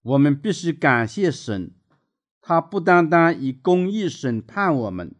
[0.00, 1.74] 我们必须感谢神。
[2.40, 5.14] 他不单单以公义审判我们。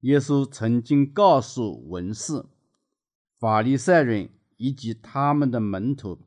[0.00, 2.46] 耶稣曾经告诉文士、
[3.38, 6.20] 法利赛人以及他们的门徒：“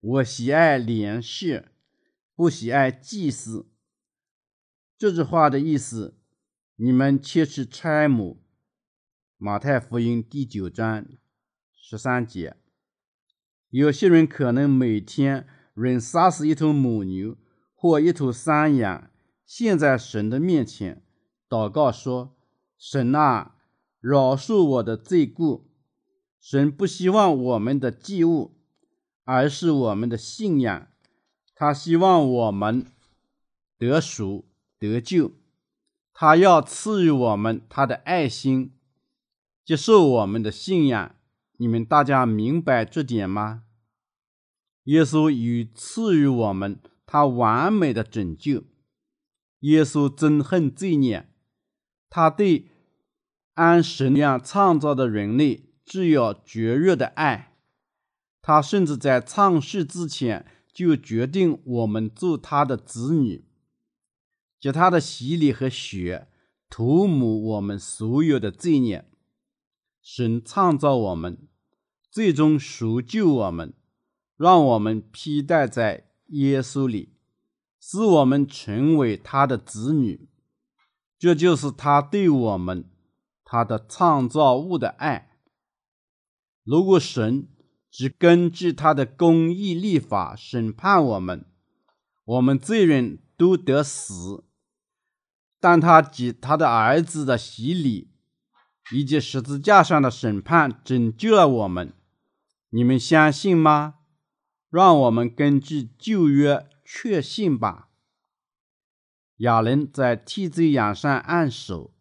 [0.00, 1.64] 我喜爱怜恤，
[2.34, 3.70] 不喜爱祭祀。”
[4.96, 6.18] 这句话的意思，
[6.76, 8.42] 你们切去差母。
[9.36, 11.06] 马太福音第九章
[11.74, 12.56] 十三节。
[13.70, 17.36] 有些人可能每天仍杀死一头母牛
[17.74, 19.10] 或一头山羊，
[19.44, 21.04] 献在神的面前，
[21.48, 22.36] 祷告说
[22.78, 23.56] ：“神啊，
[24.00, 25.66] 饶恕我的罪过。
[26.40, 28.56] 神不希望我们的祭物，
[29.24, 30.88] 而是我们的信仰。
[31.54, 32.86] 他希望我们
[33.78, 34.44] 得赎
[34.78, 35.32] 得救。
[36.12, 38.72] 他要赐予我们他的爱心，
[39.64, 41.14] 接受我们的信仰。
[41.56, 43.62] 你们大家明白这点吗？
[44.84, 48.64] 耶稣已赐予我们他完美的拯救。
[49.60, 51.28] 耶稣憎恨罪孽，
[52.10, 52.66] 他对
[53.54, 57.56] 按神样创造的人类只有绝热的爱。
[58.42, 63.46] 他甚至在创世之前就决定我们做他的子女。
[64.58, 66.28] 借他的洗礼和血
[66.68, 69.08] 涂抹我们所有的罪孽，
[70.02, 71.46] 神创造我们，
[72.10, 73.74] 最终赎救我们，
[74.36, 77.14] 让我们披戴在耶稣里，
[77.78, 80.28] 使我们成为他的子女。
[81.18, 82.90] 这就是他对我们，
[83.44, 85.38] 他的创造物的爱。
[86.64, 87.48] 如果神
[87.96, 91.46] 只根据他的公义立法审判我们，
[92.24, 94.42] 我们罪人都得死。
[95.60, 98.10] 但他及他的儿子的洗礼，
[98.92, 101.92] 以及十字架上的审判，拯救了我们。
[102.70, 103.94] 你们相信吗？
[104.68, 107.90] 让我们根据旧约确信吧。
[109.36, 111.94] 亚伦在替罪羊上按手，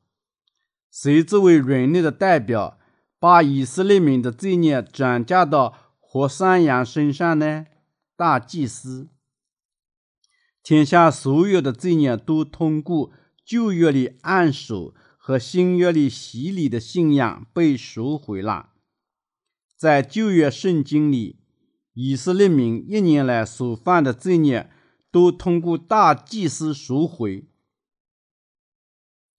[0.89, 2.79] 谁作为人类的代表，
[3.19, 5.82] 把以色列民的罪孽转嫁到
[6.13, 7.65] 活山羊身上呢？
[8.15, 9.09] 大祭司。
[10.61, 13.11] 天下所有的罪孽都通过。
[13.43, 18.73] 旧约里按手和新约里洗礼的信仰被赎回了。
[19.75, 21.39] 在旧约圣经里，
[21.93, 24.69] 以色列民一年来所犯的罪孽
[25.11, 27.49] 都通过大祭司赎回。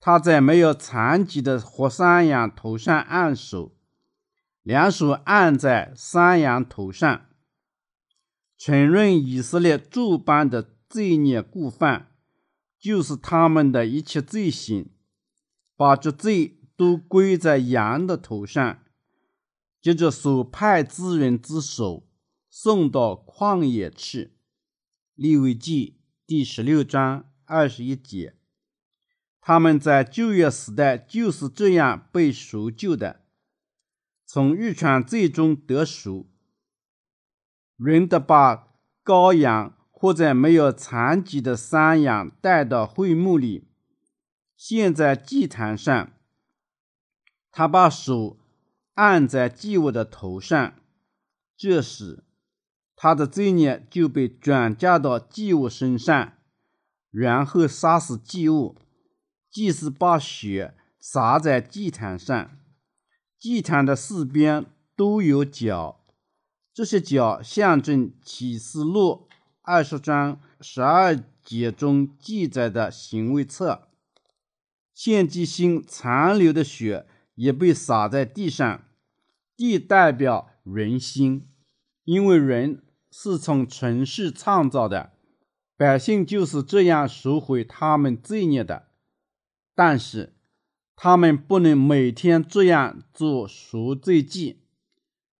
[0.00, 3.73] 他在没有残疾的活山羊头上按手，
[4.64, 7.26] 两手按在山羊头上，
[8.58, 12.10] 承认以色列诸般的罪孽过犯。
[12.80, 14.90] 就是他们的一切罪行，
[15.74, 18.78] 把这罪都归在羊的头上，
[19.80, 22.06] 接着所派之人之手
[22.50, 24.36] 送到旷野去。
[25.14, 28.34] 利未记第十六章二十一节，
[29.40, 33.23] 他们在旧约时代就是这样被赎救的，
[34.24, 36.28] 从遗传罪中得赎，
[37.76, 38.68] 人得把
[39.04, 39.76] 羔羊。
[39.96, 43.68] 或者没有残疾的山羊带到会幕里，
[44.54, 46.12] 献在祭坛上。
[47.50, 48.38] 他把手
[48.92, 50.74] 按在祭物的头上，
[51.56, 52.22] 这时
[52.94, 56.34] 他的罪孽就被转嫁到祭物身上，
[57.10, 58.76] 然后杀死祭物。
[59.50, 62.50] 祭司把血洒在祭坛上，
[63.44, 64.64] 祭坛的四边
[64.96, 66.00] 都有角，
[66.72, 69.28] 这些角象征启示录。
[69.60, 73.88] 二十章十二节中记载的行为册，
[74.94, 78.82] 献祭星残留的血也被洒在地上，
[79.54, 81.46] 地代表人心，
[82.04, 85.12] 因为人是从尘世创造的，
[85.76, 88.88] 百姓就是这样赎回他们罪孽的，
[89.74, 90.33] 但是
[90.96, 94.62] 他们不能每天这样做赎罪祭，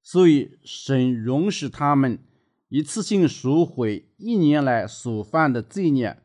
[0.03, 2.19] 所以神容许他们。
[2.69, 6.21] 一次性赎回一年来所犯的罪孽，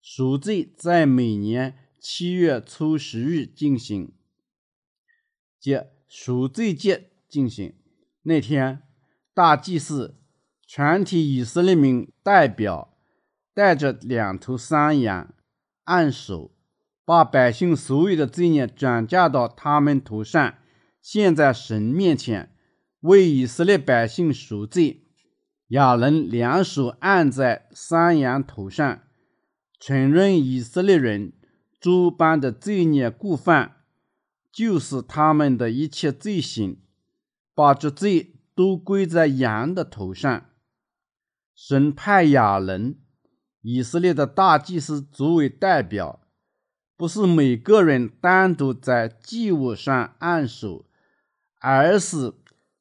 [0.00, 4.12] 赎罪在每年七月初十日进行，
[5.58, 7.74] 即赎罪节进行。
[8.22, 8.82] 那天，
[9.34, 10.20] 大祭司
[10.64, 12.96] 全体以色列民代表
[13.52, 15.34] 带着两头山羊，
[15.84, 16.54] 按手，
[17.10, 20.54] 把百姓所有的罪孽转嫁到他们头上，
[21.02, 22.54] 献在神面前，
[23.00, 25.08] 为以色列百姓赎罪。
[25.70, 29.02] 亚伦两手按在山羊头上，
[29.80, 31.32] 承认以色列人
[31.80, 33.78] 诸般的罪孽过犯，
[34.52, 36.80] 就是他们的一切罪行，
[37.56, 40.44] 把这罪都归在羊的头上。
[41.56, 42.96] 神派亚伦，
[43.62, 46.20] 以色列的大祭司作为代表，
[47.00, 50.84] 不是每个人单独在祭物上按手，
[51.58, 52.34] 而是。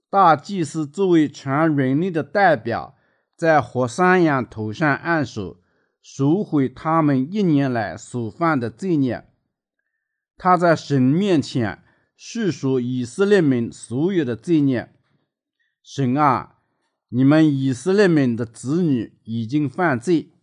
[0.10, 2.98] 大祭司作为全人类的代表，
[3.38, 5.62] 在活山羊头上按手，
[6.02, 9.26] 赎回他们一年来所犯的罪孽。
[10.36, 11.82] 他在神面前
[12.18, 14.94] 叙述以色列民所有的罪孽。
[15.82, 16.58] 神啊，
[17.08, 20.34] 你们以色列民的子女已经犯罪，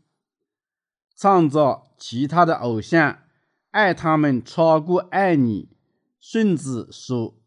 [1.15, 3.19] 创造其他的偶像，
[3.77, 5.69] 爱他们超过爱你。
[6.19, 7.39] 甚至说，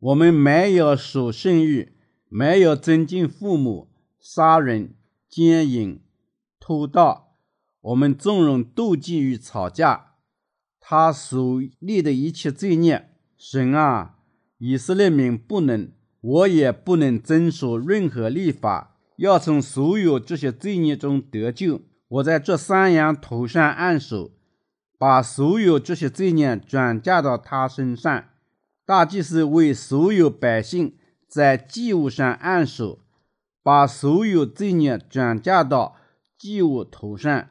[0.00, 1.94] 我们没有守信誉，
[2.28, 4.94] 没有尊敬父母，杀人、
[5.26, 6.00] 奸淫、
[6.58, 7.36] 偷盗，
[7.80, 10.16] 我们纵容妒忌与吵架，
[10.80, 13.08] 他所立的一切罪孽，
[13.38, 14.16] 神啊，
[14.58, 21.80] 以色列民不能，我也不能遵守任何律法，要从所有这些罪孽中得救。
[22.08, 24.32] 我在这山羊头上按手。
[25.00, 28.26] 把所有这些罪孽转嫁到他身上。
[28.84, 30.94] 大祭司为所有百姓
[31.26, 32.98] 在祭物上按手，
[33.62, 35.96] 把所有罪孽转嫁到
[36.36, 37.48] 祭物头上。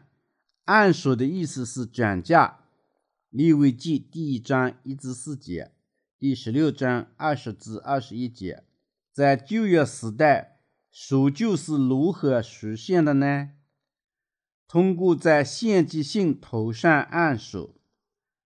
[0.65, 2.59] 按手的意思是转嫁。
[3.31, 5.71] 利未记第一章一至四节，
[6.19, 8.63] 第十六章二十至二十一节。
[9.11, 10.59] 在旧约时代，
[10.91, 13.49] 赎救是如何实现的呢？
[14.71, 17.81] 通过在献祭信头上按手，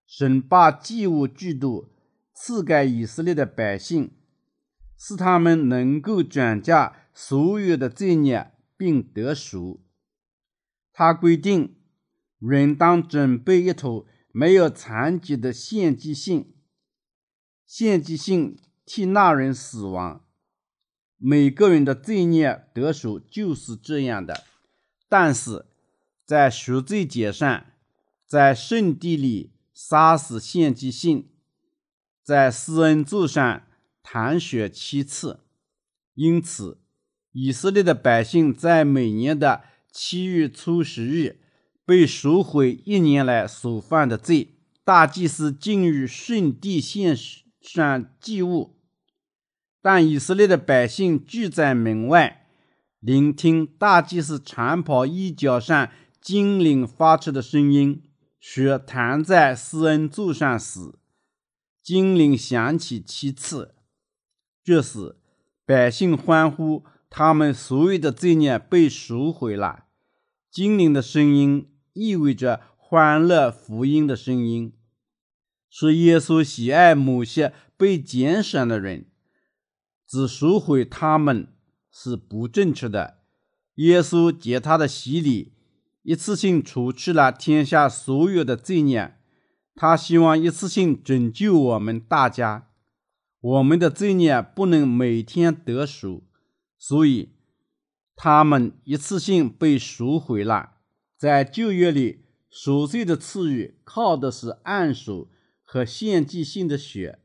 [0.06, 1.92] 神把祭物制度
[2.32, 4.10] 赐给以色列的百姓，
[4.96, 9.84] 使他们能够转嫁所有的罪孽并得赎。
[10.94, 11.76] 他规定，
[12.38, 16.54] 人当准备一头没有残疾的献祭信，
[17.66, 20.24] 献祭信替那人死亡。
[21.18, 24.44] 每个人的罪孽得赎就是这样的，
[25.06, 25.66] 但是。
[26.26, 27.66] 在赎罪节上，
[28.26, 31.24] 在圣地里杀死献祭牲，
[32.22, 33.62] 在施恩座上
[34.02, 35.40] 弹血七次。
[36.14, 36.78] 因此，
[37.32, 41.40] 以色列的百姓在每年的七月初十日
[41.84, 44.52] 被赎回一年来所犯的罪。
[44.82, 47.16] 大祭司进入圣地献
[47.60, 48.76] 上祭物，
[49.82, 52.46] 但以色列的百姓聚在门外，
[53.00, 55.90] 聆听大祭司长袍衣角上。
[56.24, 58.02] 精灵发出的声音，
[58.40, 60.94] 血弹在施恩柱上时，
[61.82, 63.74] 精灵响起七次。
[64.64, 65.18] 这时，
[65.66, 69.84] 百姓欢呼，他们所有的罪孽被赎回了。
[70.50, 74.72] 精灵的声音意味着欢乐福音的声音，
[75.68, 79.10] 是耶稣喜爱某些被拣选的人，
[80.06, 81.48] 只赎回他们
[81.92, 83.18] 是不正确的。
[83.74, 85.52] 耶稣借他的洗礼。
[86.04, 89.14] 一次性除去了天下所有的罪孽，
[89.74, 92.68] 他希望一次性拯救我们大家。
[93.40, 96.24] 我们的罪孽不能每天得赎，
[96.78, 97.30] 所以
[98.14, 100.72] 他们一次性被赎回了。
[101.16, 105.30] 在旧约里，赎罪的赐予靠的是按手
[105.64, 107.20] 和献祭性的血。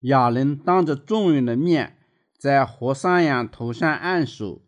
[0.00, 1.96] 亚伦当着众人的面，
[2.38, 4.60] 在活山羊头上按手。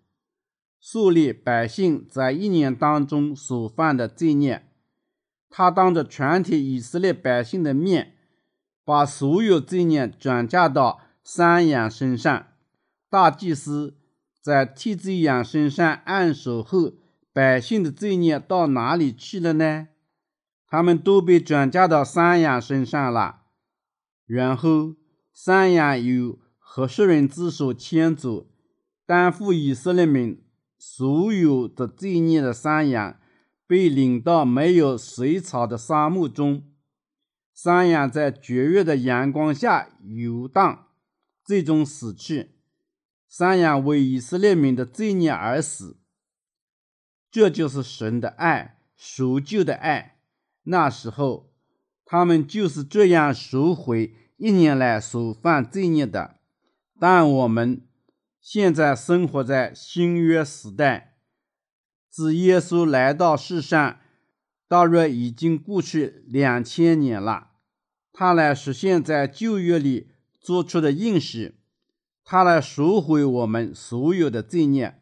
[0.87, 4.69] 树立百姓在一年当中所犯的罪孽，
[5.49, 8.17] 他当着全体以色列百姓的面，
[8.85, 12.49] 把所有罪孽转嫁到山羊身上。
[13.09, 13.97] 大祭司
[14.43, 16.93] 在替罪羊身上按手后，
[17.33, 19.89] 百姓的罪孽到哪里去了呢？
[20.67, 23.45] 他们都被转嫁到山羊身上了。
[24.27, 24.97] 然后，
[25.33, 28.49] 山羊由和顺人之手牵走，
[29.07, 30.44] 担负以色列民。
[30.87, 33.19] 所有的罪孽的山羊
[33.67, 36.63] 被领到没有水草的沙漠中，
[37.55, 40.89] 山羊在绝月的阳光下游荡，
[41.43, 42.51] 最终死去。
[43.27, 45.97] 山羊为以色列民的罪孽而死，
[47.31, 50.19] 这就是神的爱，赎救的爱。
[50.65, 51.51] 那时候，
[52.05, 56.37] 他们就是这样赎回一年来所犯罪孽的。
[57.01, 57.89] 但我们。
[58.45, 61.17] 现在生活在新约时代，
[62.11, 63.97] 自耶稣来到世上，
[64.69, 67.53] 大约已经过去两千年了。
[68.13, 71.55] 他来实现在旧约里做出的应许，
[72.23, 75.01] 他来赎回我们所有的罪孽，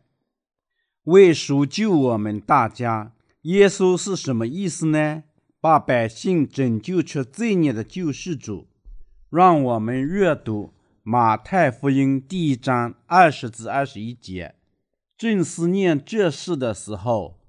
[1.02, 3.12] 为赎救我们大家。
[3.40, 5.24] 耶稣是什么意思呢？
[5.60, 8.68] 把百姓拯救出罪孽的救世主。
[9.28, 10.72] 让我们阅读。
[11.04, 14.54] 马太福音第一章二十至二十一节，
[15.16, 17.40] 正思念这事的时候，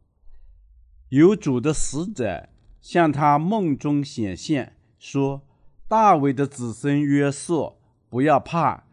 [1.10, 2.50] 有主的使者
[2.82, 5.44] 向他梦中显现，说
[5.88, 7.76] ：“大卫的子孙约瑟，
[8.10, 8.86] 不要怕，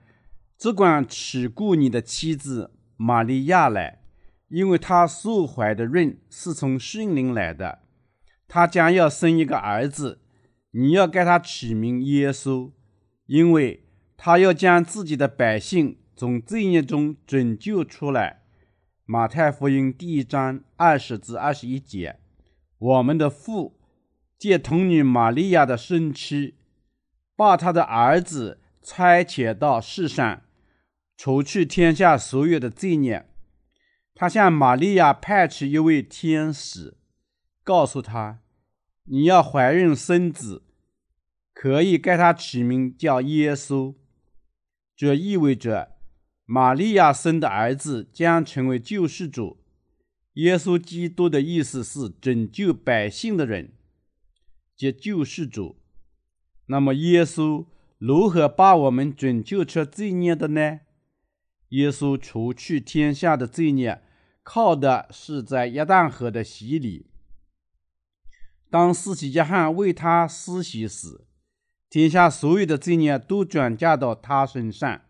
[0.58, 4.02] 只管取过你的妻子玛利亚来，
[4.48, 7.78] 因为她所怀的孕是从圣灵来的，
[8.46, 10.20] 她将要生一个儿子，
[10.72, 12.72] 你要给他起名耶稣，
[13.24, 13.86] 因为。”
[14.22, 18.42] 他要将自己的百姓从罪孽中拯救出来。
[19.06, 22.20] 马太福音第一章二十至二十一节，
[22.76, 23.80] 我们的父
[24.38, 26.56] 借童女玛利亚的身躯，
[27.34, 30.42] 把他的儿子差遣到世上，
[31.16, 33.26] 除去天下所有的罪孽。
[34.14, 36.98] 他向玛利亚派去一位天使，
[37.64, 38.40] 告诉他
[39.08, 40.64] ：“你要怀孕生子，
[41.54, 43.94] 可以给他起名叫耶稣。”
[45.00, 45.96] 这意味着
[46.44, 49.64] 玛利亚生的儿子将成为救世主。
[50.34, 53.72] 耶稣基督的意思是拯救百姓的人，
[54.76, 55.80] 即救世主。
[56.66, 57.64] 那么，耶稣
[57.96, 60.80] 如何把我们拯救出罪孽的呢？
[61.70, 64.02] 耶稣除去天下的罪孽。
[64.42, 67.06] 靠的是在约旦河的洗礼。
[68.68, 71.24] 当施洗约翰为他施洗时，
[71.90, 75.00] 天下所有的罪孽都转嫁到他身上。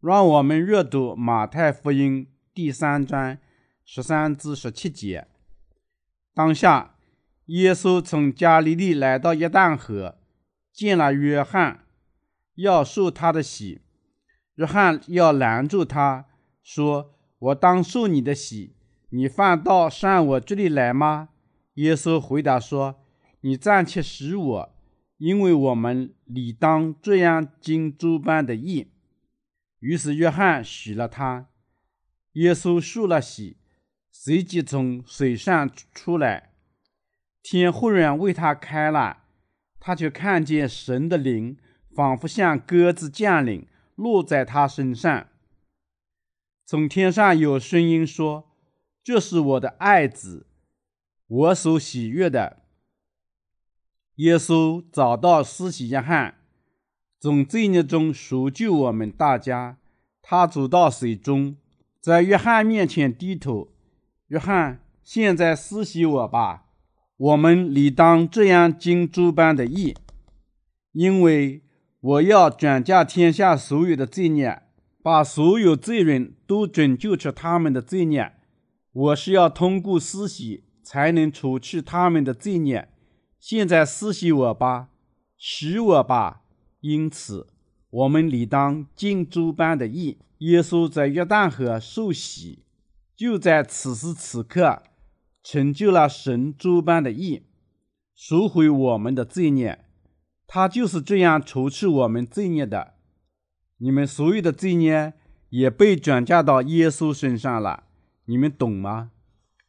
[0.00, 3.36] 让我们阅读马太福音第三章
[3.84, 5.26] 十三至十七节。
[6.32, 6.94] 当下，
[7.46, 10.16] 耶稣从加利利来到约旦河，
[10.72, 11.84] 见了约翰，
[12.54, 13.82] 要受他的洗。
[14.54, 16.26] 约翰要拦住他，
[16.62, 17.16] 说。
[17.40, 18.76] 我当受你的洗，
[19.08, 21.30] 你反倒上我这里来吗？
[21.76, 23.00] 耶稣回答说
[23.40, 24.74] ：“你暂且使我，
[25.20, 28.90] 因为我们理当这样尽诸般的义。”
[29.80, 31.48] 于是约翰许了他，
[32.32, 33.58] 耶稣受了洗，
[34.10, 36.52] 随即从水上出来，
[37.42, 39.24] 天忽然为他开了，
[39.78, 41.58] 他却看见神的灵
[41.94, 45.28] 仿佛像鸽子降临，落在他身上。
[46.64, 48.50] 从天上有声音说
[49.04, 50.46] ：“这是我的爱子，
[51.26, 52.58] 我所喜悦的。”
[54.20, 56.34] 耶稣找到施洗约翰，
[57.18, 59.78] 从罪孽中赎救我们大家。
[60.20, 61.56] 他走到水中，
[62.02, 63.72] 在约翰面前低头。
[64.26, 66.66] 约翰，现在施洗我吧，
[67.16, 69.96] 我们理当这样尽诸般的义，
[70.92, 71.62] 因为
[72.00, 74.62] 我要转嫁天下所有的罪孽。
[75.02, 78.34] 把所有罪人都拯救出他们的罪孽，
[78.92, 82.90] 我是要通过施洗才能除去他们的罪孽。
[83.40, 84.90] 现在施洗我吧，
[85.38, 86.42] 洗我吧。
[86.80, 87.48] 因此，
[87.88, 90.18] 我们理当尽诸般的义。
[90.38, 92.64] 耶稣在约旦河受洗，
[93.16, 94.82] 就在此时此刻
[95.42, 97.42] 成就了神诸般的义，
[98.14, 99.84] 赎回我们的罪孽。
[100.46, 102.94] 他就是这样除去我们罪孽的。
[103.78, 105.14] 你们所有的罪孽
[105.50, 107.84] 也被转嫁到耶稣身上了，
[108.24, 109.10] 你们懂吗？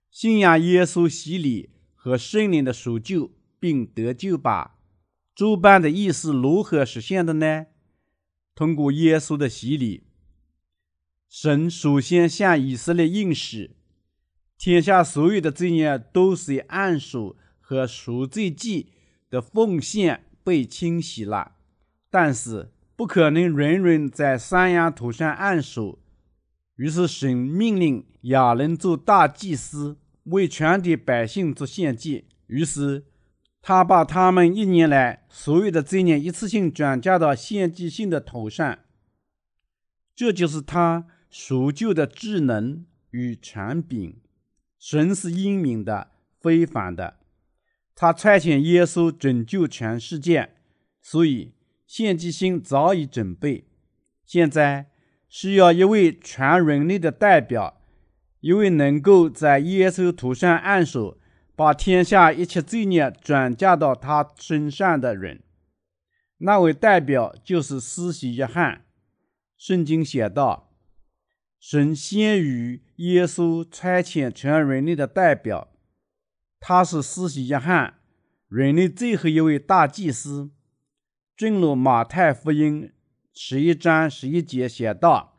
[0.10, 4.78] 信仰耶稣洗礼和圣灵的赎救，并得救吧。
[5.34, 7.68] 诸般的意思如何实现的呢？
[8.53, 10.03] 通过耶稣的洗礼，
[11.30, 13.78] 神首先向以色列应许，
[14.57, 18.89] 天下所有的罪孽都随按手和赎罪祭
[19.30, 21.53] 的奉献被清洗了，
[22.09, 22.74] 但是。
[22.93, 25.97] 不可能人人在山羊头上按手，
[26.76, 32.26] 于是神命令亚伦做大祭司，为全体百姓做献祭。
[32.45, 33.05] 于是
[33.62, 38.80] 他把他们一年来所有的罪孽一次性转嫁到献祭性的头上。
[40.16, 44.20] 这就是他赎救的智能与权柄。
[44.80, 47.18] 神是英明的、非凡的，
[47.95, 50.55] 他差遣耶稣拯救全世界，
[51.01, 51.53] 所以。
[51.88, 53.66] 献祭性早已准备，
[54.26, 54.91] 现在
[55.28, 57.82] 需要一位全人类的代表，
[58.39, 61.20] 一位能够在耶稣头上按手，
[61.62, 65.43] 把天下一切罪孽转嫁到他身上的人。
[66.39, 68.86] 那位代表就是施洗约翰。
[69.59, 70.72] 圣经写道
[71.62, 75.68] ：“神先于耶稣差遣全人类的代表，
[76.59, 77.99] 他是施洗约翰，
[78.47, 80.49] 人类最后一位大祭司。”
[81.38, 82.91] 正如马太福音
[83.36, 85.38] 十一章十一节写道：“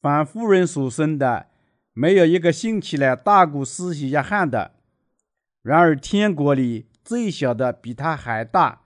[0.00, 1.48] 凡妇人所生的，
[1.92, 4.75] 没有一个兴起来大过施洗约翰的。
[5.66, 8.82] 然而天国里最小的比他还大。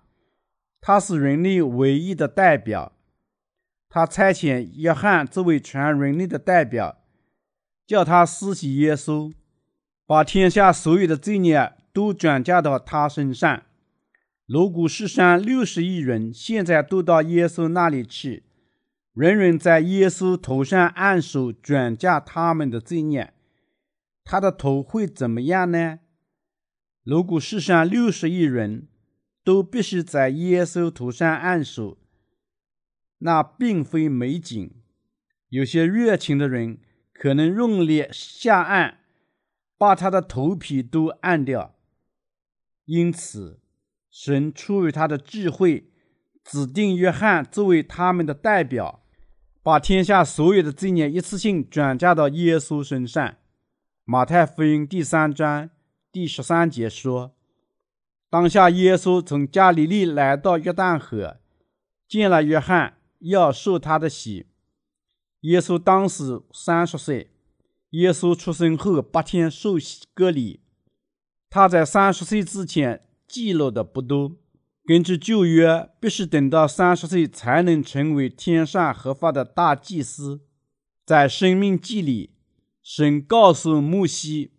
[0.81, 2.93] 他是人类唯一的代表。
[3.91, 7.03] 他差遣约翰作为全人类的代表，
[7.87, 9.31] 叫他施洗耶稣，
[10.07, 13.63] 把天下所有的罪孽都转嫁到他身上。”
[14.49, 18.45] 如果世上六十亿人现在都到耶稣那里去，
[19.13, 23.35] 人人在耶稣头上按手转嫁他们的罪孽，
[24.25, 25.99] 他的头会怎么样呢？
[27.11, 28.87] 如果世上六十亿人
[29.43, 31.99] 都必须在耶稣头上按手，
[33.19, 34.77] 那并非美景。
[35.49, 36.79] 有些热情的人
[37.13, 39.01] 可能用力下按，
[39.77, 41.75] 把他的头皮都按掉。
[42.85, 43.59] 因此。
[44.09, 45.91] 神出于他的智慧，
[46.45, 49.05] 指定约翰作为他们的代表，
[49.65, 53.37] 把天下所有的罪孽一次性转嫁到耶稣身上。
[54.05, 55.71] 马太福音第三章
[56.13, 57.37] 第十三节说
[58.29, 61.39] ：“当下耶稣从加利利来到约旦河，
[62.09, 64.47] 见了约翰，要受他的洗。
[65.43, 67.31] 耶稣当时三十岁。
[67.91, 70.61] 耶稣出生后八天受洗割礼。
[71.49, 74.37] 他在三十岁之前记录的不多。”
[74.87, 80.41] 根据旧约，必须等到三十岁才能成为天上合法的大祭司。
[81.07, 82.31] 在生命记里，
[82.83, 84.51] 神告诉摩西，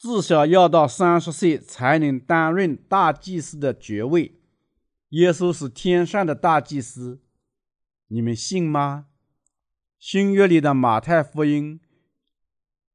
[0.00, 4.40] 至少要到三十岁才能担任大祭司的爵位。
[5.10, 7.20] 耶稣是天上的大祭司，
[8.06, 9.08] 你们信吗？
[9.98, 11.78] 新约里的马太福音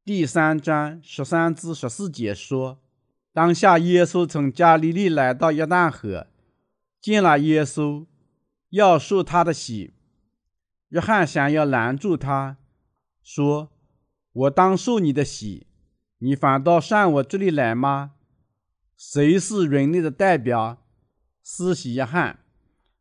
[0.03, 2.80] 第三章十三至十四节说，
[3.32, 6.26] 当下耶稣从加利利来到约旦河。
[6.99, 8.08] 见了耶稣，
[8.72, 9.93] 要受他的洗。
[10.89, 12.58] 约翰想要拦住他，
[13.22, 13.70] 说
[14.34, 15.68] ：“我当受你的洗，
[16.20, 18.11] 你反倒上我这里来吗？”
[18.97, 20.82] 谁是人类的代表？
[21.43, 22.39] 施洗约翰。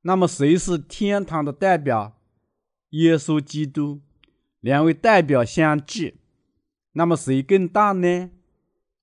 [0.03, 2.19] 那么谁是天堂的代表？
[2.91, 4.01] 耶稣基督。
[4.61, 6.15] 两位代表相继，
[6.93, 8.31] 那么谁更大呢？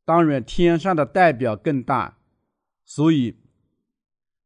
[0.04, 2.18] 当然，天上的代表更大。
[2.84, 3.38] 所以。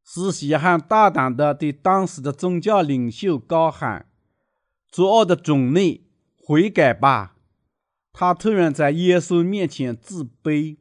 [0.08, 4.06] 施洗约翰大胆地对当时的宗教领袖高喊
[4.88, 6.06] ：“作恶的种类，
[6.38, 7.35] 悔改吧！”
[8.18, 10.78] 他突然在耶稣面前自卑：“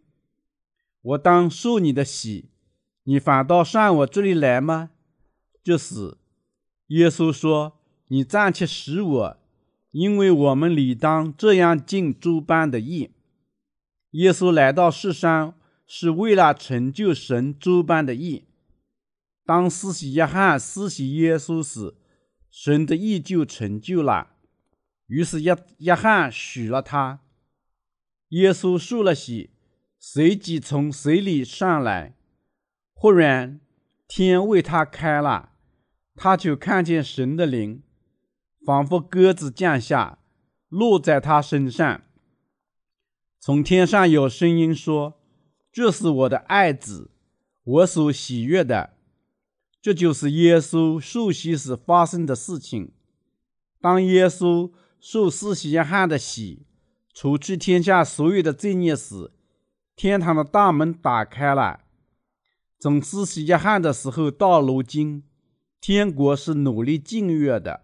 [1.02, 2.48] 我当受你的洗，
[3.02, 4.90] 你反倒上我这里来吗？”
[5.60, 6.16] 就是，
[6.86, 9.36] 耶稣说：“你暂且使我，
[9.90, 13.10] 因为我们理当这样尽诸般的义。”
[14.12, 15.54] 耶稣来到世上
[15.88, 18.44] 是为了成就神诸般的义。
[19.44, 21.96] 当施洗约翰施洗耶稣时，
[22.48, 24.36] 神的义就成就了。
[25.08, 27.22] 于是约约翰许了他。
[28.34, 29.50] 耶稣受了洗，
[29.96, 32.16] 随即从水里上来。
[32.92, 33.60] 忽然
[34.08, 35.52] 天为他开了，
[36.16, 37.82] 他就看见神的灵，
[38.66, 40.18] 仿佛鸽子降下，
[40.68, 42.02] 落在他身上。
[43.38, 45.20] 从天上有声音说
[45.70, 47.12] ：“这是我的爱子，
[47.62, 48.94] 我所喜悦的。”
[49.80, 52.90] 这就是耶稣受洗时发生的事情。
[53.80, 56.66] 当耶稣受施洗约翰的洗，
[57.14, 59.30] 除去天下所有的罪孽时，
[59.94, 61.82] 天堂的大门打开了。
[62.80, 65.22] 从施洗约翰的时候到如今，
[65.80, 67.82] 天国是努力进入的，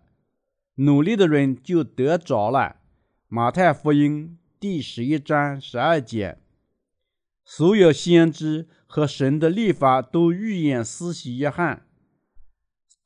[0.74, 2.78] 努力的人就得着了。
[3.28, 6.38] 马太福音第十一章十二节，
[7.44, 11.86] 所有先知和神的立法都预言施洗约翰。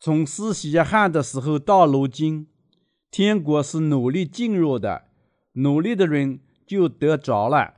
[0.00, 2.46] 从施洗约翰的时候到如今，
[3.10, 5.04] 天国是努力进入的，
[5.54, 7.74] 努力的人就得着了。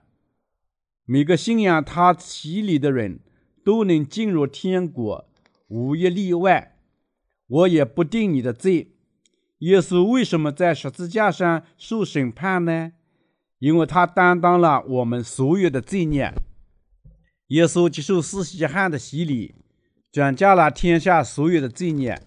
[1.06, 3.20] 每个信仰他洗礼的人
[3.64, 5.28] 都能进入天国，
[5.68, 6.76] 无一例外。
[7.46, 8.96] 我也不定你的罪。
[9.60, 12.92] 耶稣为什么在十字架上受审判呢？
[13.58, 16.32] 因为他担当了我们所有的罪孽。
[17.48, 19.54] 耶稣接受施洗约翰的洗礼。
[20.12, 22.18] 转嫁了天下所有的罪孽。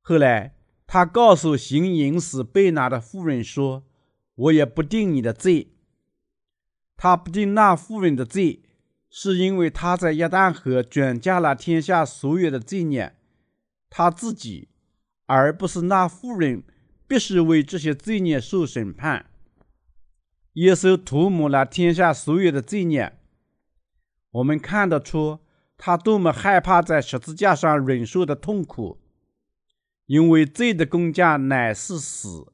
[0.00, 0.54] 后来，
[0.86, 3.84] 他告诉行淫时被拿的妇人说
[4.40, 5.72] ：“我也不定你的罪。”
[6.96, 8.62] 他不定那妇人的罪，
[9.08, 13.16] 是因为他在约旦河转嫁了天下所有的罪孽。
[13.88, 14.68] 他自己，
[15.26, 16.62] 而不是那妇人，
[17.06, 19.26] 必须为这些罪孽受审判。
[20.54, 23.18] 耶稣涂抹了天下所有的罪孽。
[24.32, 25.40] 我们看得出。
[25.82, 29.00] 他多么害怕在十字架上忍受的痛苦，
[30.04, 32.52] 因为罪的工价乃是死。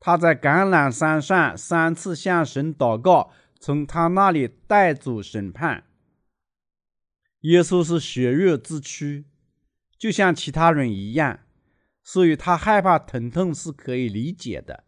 [0.00, 3.30] 他在橄榄山上三次向神祷告，
[3.60, 5.84] 从他那里带走审判。
[7.42, 9.26] 耶稣是血肉之躯，
[9.96, 11.40] 就像其他人一样，
[12.02, 14.84] 所以他害怕疼痛是可以理解的。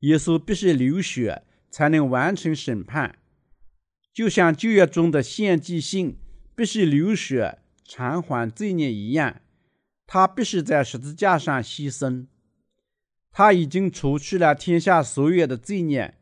[0.00, 3.18] 耶稣必须流血才能完成审判，
[4.12, 6.16] 就像旧约中的献祭性。
[6.52, 9.40] 必须流血偿还罪孽一样，
[10.06, 12.26] 他必须在十字架上牺牲。
[13.32, 16.14] 他已经除去了天下所有的罪孽，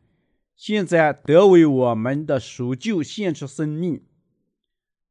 [0.55, 4.03] 现在得为我们的赎救献出生命。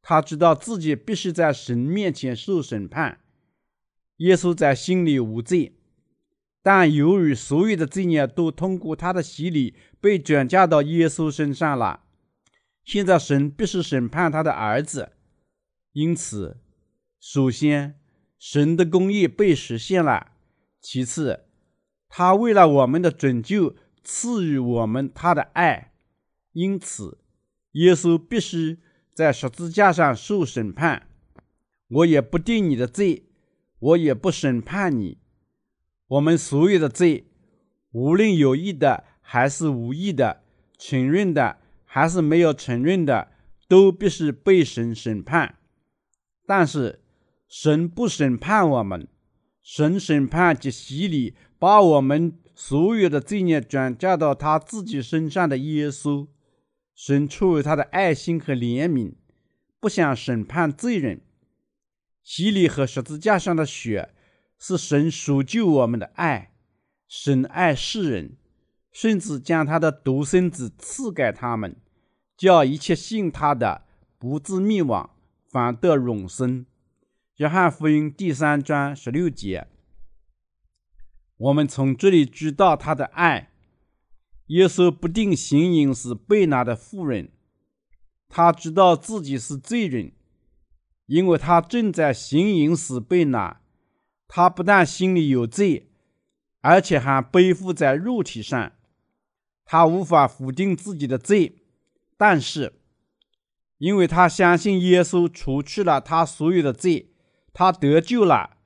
[0.00, 3.20] 他知道自己必须在神面前受审判。
[4.18, 5.74] 耶稣在心里无罪，
[6.62, 12.04] 但由于所有的罪孽都通过他的洗礼被转嫁到耶稣身上了，
[12.84, 15.12] 现在神必须审判他的儿子。
[15.92, 16.58] 因此，
[17.20, 17.98] 首先
[18.38, 20.32] 神的公义被实现了；
[20.80, 21.47] 其次，
[22.08, 25.92] 他为了我们的拯救，赐予我们他的爱。
[26.52, 27.18] 因此，
[27.72, 28.78] 耶稣必须
[29.14, 31.08] 在十字架上受审判。
[31.88, 33.26] 我也不定你的罪，
[33.78, 35.18] 我也不审判你。
[36.08, 37.30] 我们所有的罪，
[37.92, 40.42] 无论有意的还是无意的，
[40.78, 43.28] 承认的还是没有承认的，
[43.68, 45.56] 都必须被神审判。
[46.46, 47.02] 但是，
[47.46, 49.06] 神不审判我们，
[49.62, 56.28] 神审判及洗礼，把我们所有的罪孽转嫁到他自己身上的耶稣。
[56.94, 59.14] 神出于他的爱心和怜悯，
[59.78, 61.20] 不想审判罪人。
[62.22, 64.14] 洗礼和十字架上的血。
[64.60, 66.50] 是神赎救我们的爱，
[67.06, 68.32] 神爱世人，
[68.90, 71.76] 甚至将他的独生子赐给他们，
[72.36, 73.82] 叫一切信他的
[74.18, 75.10] 不至灭亡，
[75.48, 76.66] 反得永生。
[77.36, 79.68] 约翰福音第三章十六节，
[81.38, 83.52] 我们从这里知道他的爱。
[84.48, 87.30] 耶稣不定行淫时被拿的妇人，
[88.28, 90.12] 他知道自己是罪人，
[91.06, 93.60] 因为他正在行淫时被拿。
[94.26, 95.90] 他不但心里有罪，
[96.60, 98.72] 而且还背负在肉体上。
[99.64, 101.62] 他无法否定自己的罪，
[102.16, 102.80] 但是，
[103.78, 107.12] 因为他相信耶稣除去了他所有的罪，
[107.52, 108.57] 他得救了。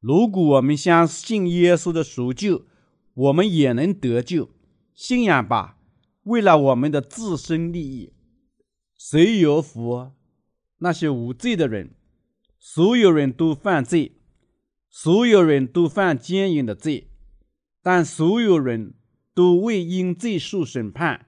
[0.00, 2.66] 如果我们相信耶稣的赎救，
[3.14, 4.50] 我们也能得救。
[4.94, 5.78] 信仰吧，
[6.24, 8.12] 为了我们的自身利益。
[8.96, 10.12] 谁有福？
[10.78, 11.94] 那些无罪的人。
[12.58, 14.12] 所有人都犯罪。
[14.88, 17.10] 所有人都犯奸淫的罪，
[17.82, 18.94] 但所有人
[19.34, 21.26] 都未因罪受审判。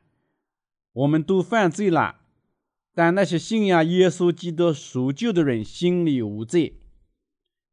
[0.94, 2.20] 我们都犯罪了，
[2.94, 6.80] 但那些信仰耶稣基督赎救的人心里无罪。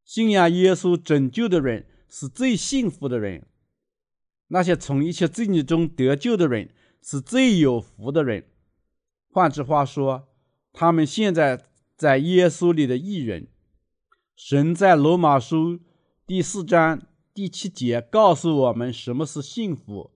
[0.05, 3.45] 信仰耶稣拯救的人是最幸福的人。
[4.47, 6.69] 那些从一切罪孽中得救的人
[7.01, 8.45] 是最有福的人。
[9.31, 10.27] 换句话说，
[10.71, 11.65] 他们现在
[11.97, 13.47] 在耶稣里的义人。
[14.35, 15.79] 神在罗马书
[16.27, 17.01] 第四章
[17.33, 20.11] 第七节告诉我们什么是幸福：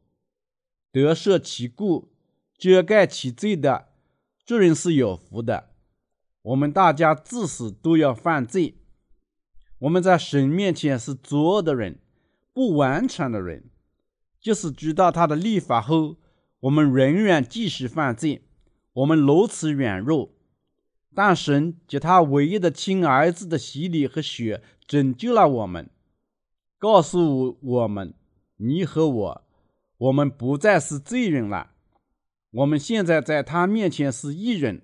[0.92, 2.10] 得赦其过、
[2.58, 3.88] 遮盖其罪的，
[4.46, 5.70] 这人是有福的。
[6.42, 8.76] 我们大家自死都要犯罪，
[9.80, 12.00] 我们在神面前是作恶的人，
[12.54, 13.70] 不完全的人。
[14.42, 16.18] 就是知道他的立法后，
[16.62, 18.44] 我们仍然继续犯罪，
[18.94, 20.32] 我们如此软弱。
[21.16, 25.90] 但神借他唯一的亲儿子的洗礼和血拯救了我们，
[26.78, 28.14] 告诉我们：
[28.58, 29.42] 你和我，
[29.98, 31.72] 我们不再是罪人了。
[32.52, 34.82] 我们现在在他面前是义人。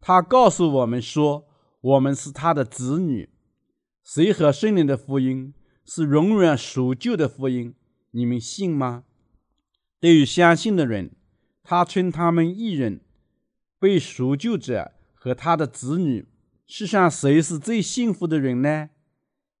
[0.00, 1.46] 他告诉我们说，
[1.80, 3.29] 我们是他的子女。
[4.12, 5.54] 水和圣灵的福音
[5.84, 7.76] 是永远赎救的福音，
[8.10, 9.04] 你们信吗？
[10.00, 11.12] 对于相信的人，
[11.62, 13.02] 他称他们一人，
[13.78, 14.90] 被赎救者。
[15.14, 16.26] 和他的子女，
[16.66, 18.90] 世上谁是最幸福的人呢？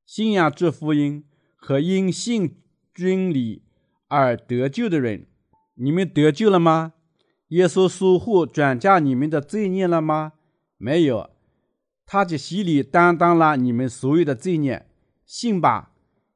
[0.04, 1.22] 信仰这福音
[1.54, 2.56] 和因信
[2.92, 3.62] 真理
[4.08, 5.28] 而得救的人，
[5.74, 6.94] 你们得救了吗？
[7.50, 10.32] 耶稣赎货转嫁你们的罪孽了吗？
[10.76, 11.30] 没有，
[12.12, 14.84] 他的洗礼担当了你们所有的罪孽。
[15.24, 15.92] 信吧，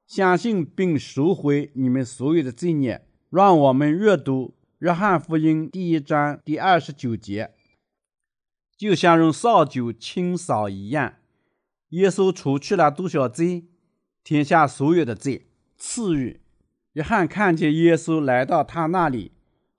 [0.07, 3.05] 相信并赎回你们所有的罪孽。
[3.29, 7.51] 让我们阅读约翰福音第一章第二十九节。
[8.77, 11.15] 就像用扫帚清扫一样，
[11.89, 13.65] 耶稣除去了多少罪？
[14.23, 15.49] 天下所有的罪。
[15.77, 16.39] 次日，
[16.93, 19.33] 约翰看见耶稣来到他那里，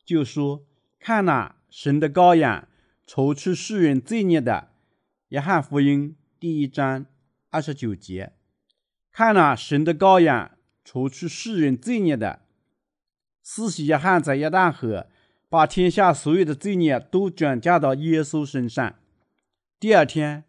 [0.03, 0.65] 就说
[0.99, 2.67] ：“看哪，神的羔羊，
[3.07, 4.71] 除去世人罪孽的。”
[5.29, 7.07] 约翰福音第一章
[7.49, 8.33] 二十九节。
[9.11, 10.51] 看了，神的羔羊，
[10.83, 12.41] 除去世人罪孽的。
[13.43, 15.07] 施洗约翰在约旦河。
[15.47, 18.95] 把天下所有的罪孽都转嫁到耶稣身上。
[19.79, 20.43] 第二天，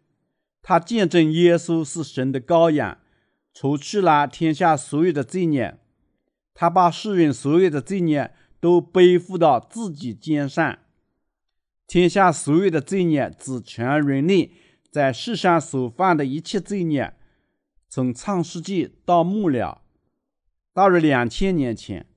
[0.61, 2.97] 他见证耶稣是神的羔羊，
[3.53, 5.77] 除去了天下所有的罪孽。
[6.53, 10.77] 他把世人所有的罪孽都背负到自己肩上。
[11.85, 14.51] 天下所有的罪孽只全人类
[14.97, 17.13] 在世上所犯的一切罪孽，
[17.87, 19.83] 从创世纪到末了，
[20.73, 22.07] 大约两千年前。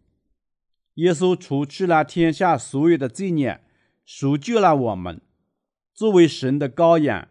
[0.94, 3.60] 耶稣除去了天下所有的罪孽，
[4.06, 5.20] 赎救了我们。
[5.92, 7.28] 作为神的羔羊，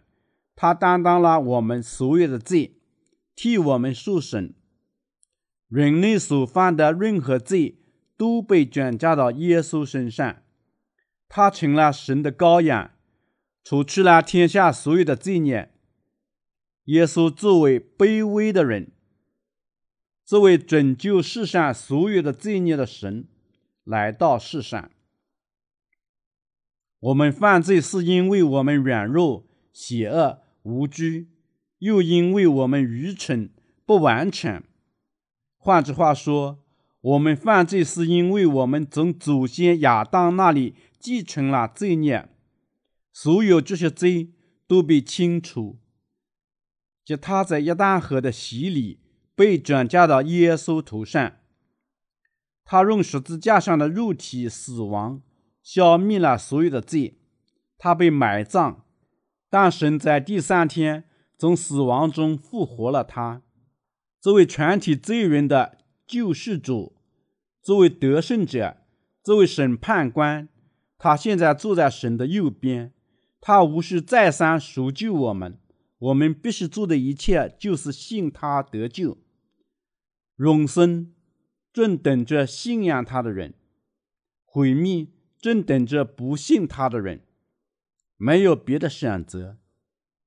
[0.56, 2.76] 他担当了我们所有的罪，
[3.36, 4.54] 替我们受审。
[5.68, 7.80] 人类所犯的任何罪
[8.16, 10.44] 都被转嫁到耶稣身上，
[11.28, 12.92] 他成了神的羔羊，
[13.64, 15.72] 除去了天下所有的罪孽。
[16.86, 18.92] 耶稣作为卑微的人，
[20.26, 23.28] 作为拯救世上所有的罪孽的神，
[23.84, 24.90] 来到世上。
[27.00, 31.28] 我们犯罪是因为我们软弱、邪恶、无知，
[31.78, 33.52] 又因为我们愚蠢、
[33.86, 34.64] 不完全。
[35.58, 36.64] 换句话说，
[37.02, 42.28] 我们犯罪是因为我们从祖先亚当那里继承了罪孽，
[43.12, 44.34] 所有这些罪
[44.68, 45.80] 都被清除。
[47.04, 49.02] 即他在约旦河的洗礼
[49.34, 51.38] 被转嫁到耶稣头上，
[52.64, 55.24] 他用十字架上的肉体死亡
[55.64, 57.20] 消灭了所有的罪，
[57.80, 58.84] 他被埋葬，
[59.50, 61.06] 但神在第三天
[61.36, 63.42] 从死亡中复活了他，
[64.22, 66.96] 作为全体罪人的救世主，
[67.62, 68.78] 作为得胜者，
[69.24, 70.48] 作为审判官，
[71.00, 72.94] 他现在坐在神的右边，
[73.42, 75.58] 他无需再三赎救我们。
[76.00, 79.18] 我们必须做的一切，就是信他得救，
[80.38, 81.14] 永生
[81.74, 83.54] 正等着信仰他的人，
[84.46, 87.20] 毁灭正等着不信他的人，
[88.16, 89.58] 没有别的选择。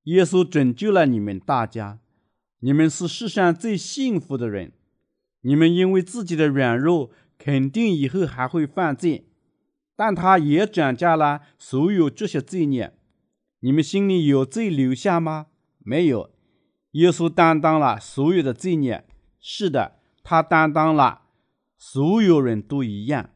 [0.03, 1.99] 耶稣拯救了你们大家，
[2.59, 4.73] 你们是世上最幸福的人。
[5.41, 7.09] 你们因为自己的软弱，
[7.39, 9.27] 肯定以后还会犯罪，
[9.95, 12.95] 但他也转嫁了所有这些罪孽。
[13.65, 15.47] 你们心里有罪留下吗？
[15.79, 16.31] 没有，
[16.91, 19.05] 耶稣担当了所有的罪孽。
[19.39, 21.21] 是的，他担当了，
[21.77, 23.29] 所有人都一样。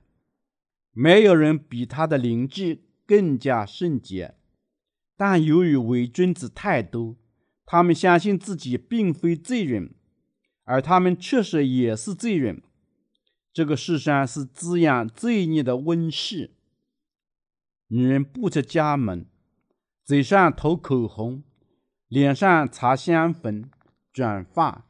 [0.91, 4.35] 没有人比他的灵智更加圣洁。
[5.15, 7.15] 但由于伪君子太多，
[7.65, 9.95] 他们相信自己并非罪人，
[10.65, 12.61] 而他们确实也是罪人。
[13.53, 16.51] 这个世上是滋养罪孽的温室。
[17.87, 19.25] 女人不出家门，
[20.07, 21.43] 嘴上涂口红。
[22.07, 23.69] 脸上擦香粉，
[24.13, 24.85] 卷发，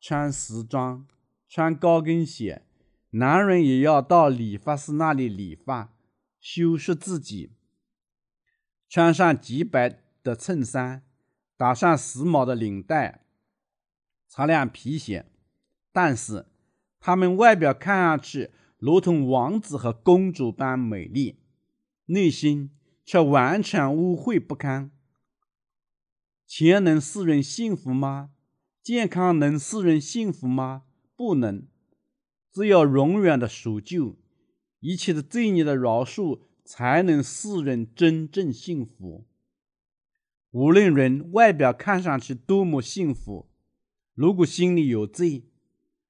[0.00, 1.08] 穿时装，
[1.48, 2.62] 穿高跟鞋。
[3.10, 5.92] 男人也要到理发师那里理发，
[6.38, 7.50] 修饰自己，
[8.88, 11.02] 穿上洁白的衬衫，
[11.56, 13.24] 打上时髦的领带，
[14.28, 15.26] 擦亮皮鞋。
[15.90, 16.46] 但是，
[17.00, 21.40] 他们外表看上去如同王子和公主般美丽，
[22.06, 22.70] 内心
[23.10, 24.92] 却完全污秽不堪。
[26.46, 28.30] 钱能使人幸福吗？
[28.84, 30.84] 健康能使人幸福吗？
[31.16, 31.66] 不能。
[32.52, 34.16] 只有永远的赎救，
[34.78, 39.26] 一切的罪孽的饶恕，才能使人真正幸福。
[40.52, 43.50] 无论人外表看上去多么幸福，
[44.14, 45.48] 如果心里有罪，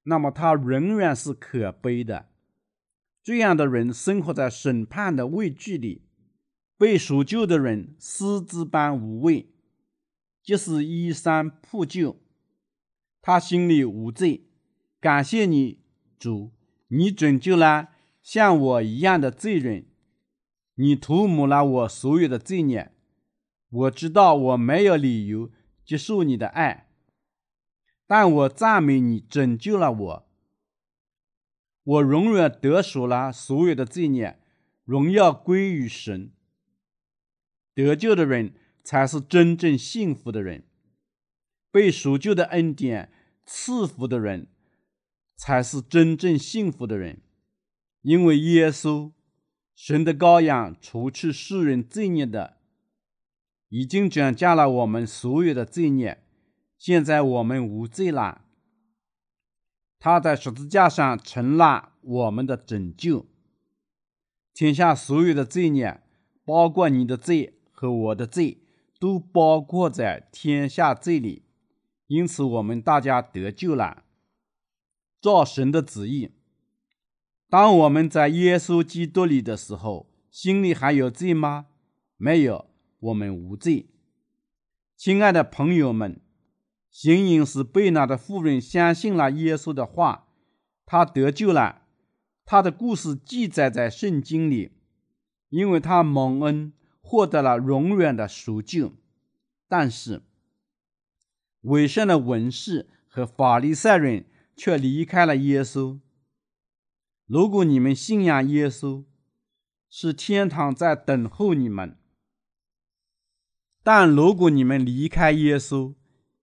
[0.03, 2.28] 那么他仍然是可悲的。
[3.22, 6.03] 这样的人生活在审判的畏惧里，
[6.80, 9.50] 被赎救的人狮子般无畏。
[10.42, 12.16] 即使衣衫破旧，
[13.20, 14.46] 他心里无罪。
[14.98, 15.82] 感谢你，
[16.18, 16.52] 主，
[16.88, 17.90] 你拯救了
[18.22, 19.88] 像我一样的罪人，
[20.76, 22.94] 你涂抹了我所有的罪孽。
[23.68, 25.50] 我知道我没有理由
[25.84, 26.88] 接受你的爱，
[28.06, 30.28] 但我赞美你拯救了我。
[31.84, 34.40] 我永远得赎了所有的罪孽，
[34.84, 36.32] 荣耀归于神。
[37.84, 38.54] 得救的人。
[38.82, 40.64] 才是真正幸福的人，
[41.70, 43.12] 被赎救的恩典
[43.44, 44.48] 赐福的人，
[45.36, 47.20] 才是真正幸福的人。
[48.00, 49.12] 因为耶稣，
[49.76, 52.56] 神的羔羊，除去世人罪孽的，
[53.68, 56.24] 已经转嫁了我们所有的罪孽。
[56.78, 58.46] 现在我们无罪了，
[59.98, 63.26] 他在十字架上成了我们的拯救。
[64.54, 66.00] 天下所有的罪孽，
[66.46, 68.58] 包括你的罪和我的罪。
[69.00, 71.46] 都包括在天下罪里，
[72.06, 74.04] 因此我们大家得救了。
[75.22, 76.32] 照神的旨意，
[77.48, 81.68] 当我们在耶稣基督里的时候，心里还有罪吗？
[82.18, 82.66] 没有，
[82.98, 83.88] 我们无罪。
[84.98, 86.20] 亲爱的朋友们，
[86.90, 90.28] 行淫时被拿的妇人相信了耶稣的话，
[90.84, 91.84] 她得救了。
[92.44, 94.72] 她的故事记载在圣经里，
[95.48, 96.74] 因为她蒙恩。
[97.11, 98.92] 获得了永远的赎救，
[99.66, 100.22] 但是
[101.62, 105.98] 伪善的文士和法利赛人却离开了耶稣。
[107.26, 109.04] 如果你们信仰耶稣，
[109.88, 111.96] 是天堂在等候你们；
[113.82, 115.96] 但如果你们离开耶稣，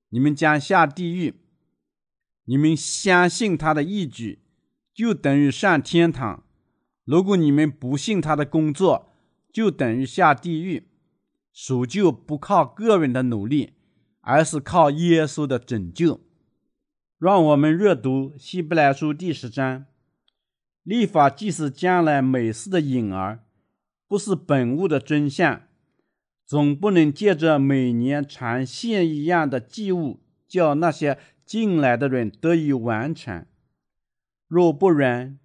[0.10, 1.36] 你们将下地狱。
[2.44, 4.40] 你们相信他的义举，
[4.94, 6.44] 就等于上天堂；
[7.06, 9.14] 如果你们不信他的工作，
[9.58, 10.84] 就等于下地狱。
[11.52, 13.74] 赎救不靠个人的努力，
[14.22, 16.22] 而是靠耶稣的拯救。
[17.18, 19.86] 让我们阅读希伯来书第十章。
[20.84, 23.46] 立法既是将来美事的影儿，
[24.08, 25.64] 不是本物的真相，
[26.46, 33.44] 总不能借着每年常献一样的祭物，叫那些进来的人得以完成。
[34.48, 35.40] 若不然，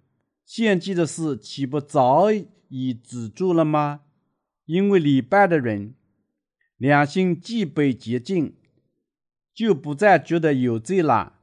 [0.45, 2.27] 献祭的事岂不早
[2.75, 4.01] 已止住了吗？
[4.65, 5.93] 因为礼拜的人
[6.77, 8.55] 良心既被洁净，
[9.53, 11.39] 就不再觉得有罪了。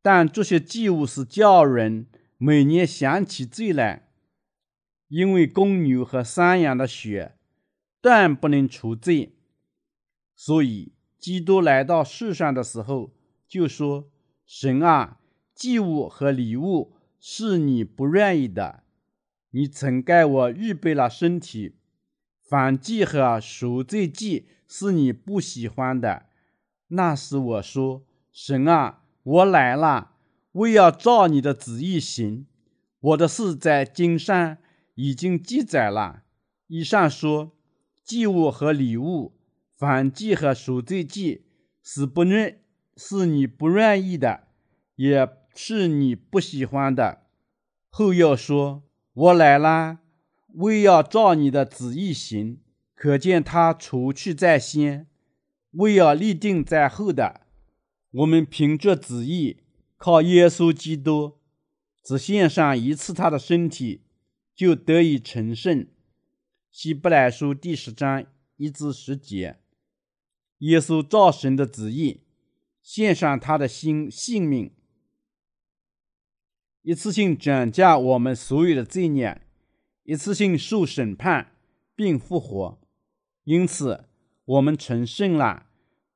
[0.00, 2.06] 但这些祭物是叫人。
[2.38, 4.08] 每年想起罪来，
[5.06, 7.36] 因为公牛和山羊的血
[8.00, 9.36] 断不能除罪，
[10.34, 13.14] 所以基督来到世上的时候
[13.46, 14.10] 就说
[14.44, 15.20] ：“神啊，
[15.54, 18.81] 祭物和礼物是你不愿意的，
[19.52, 21.76] 你曾给我预备了身体；
[22.46, 26.26] 燔祭和赎罪祭是你不喜欢的。
[26.88, 30.10] 那时我说：神啊，我来了。”
[30.52, 32.46] 为要照你的旨意行，
[33.00, 34.58] 我的事在经上
[34.96, 36.24] 已经记载了。
[36.66, 37.56] 以上说，
[38.04, 39.32] 祭物和礼物、
[39.78, 41.46] 燔祭和赎罪祭
[41.82, 42.60] 是不愿，
[42.98, 44.48] 是你不愿意的，
[44.96, 47.22] 也是你不喜欢的。
[47.88, 48.82] 后又说，
[49.14, 50.00] 我来啦，
[50.54, 52.60] 为要照你的旨意行。
[52.94, 55.08] 可见他除去在先，
[55.72, 57.40] 为要立定在后的。
[58.12, 59.58] 我们凭着旨意。
[59.96, 61.34] 靠耶稣基督
[62.02, 64.00] 只献上一次他的身体，
[64.52, 65.86] 就得以成圣。
[66.72, 69.58] 希伯来书第十章一至十节，
[70.58, 72.22] 耶稣照神的旨意
[72.82, 74.72] 献上他的心性命，
[76.82, 79.40] 一次性转嫁我们所有的罪孽，
[80.02, 81.52] 一次性受审判
[81.94, 82.80] 并复活，
[83.44, 84.06] 因此
[84.44, 85.66] 我们成圣了，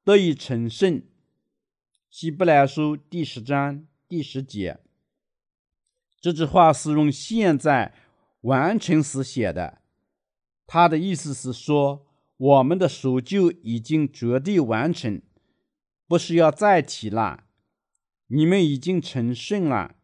[0.02, 1.00] 得以成圣。
[2.10, 4.80] 希伯来书第十章第十节，
[6.20, 7.94] 这句话是用现在
[8.40, 9.82] 完成时写的。
[10.66, 12.04] 他的意思是说，
[12.36, 15.22] 我们的赎救已经绝对完成，
[16.08, 17.44] 不需要再提了。
[18.26, 19.94] 你们已经成圣了。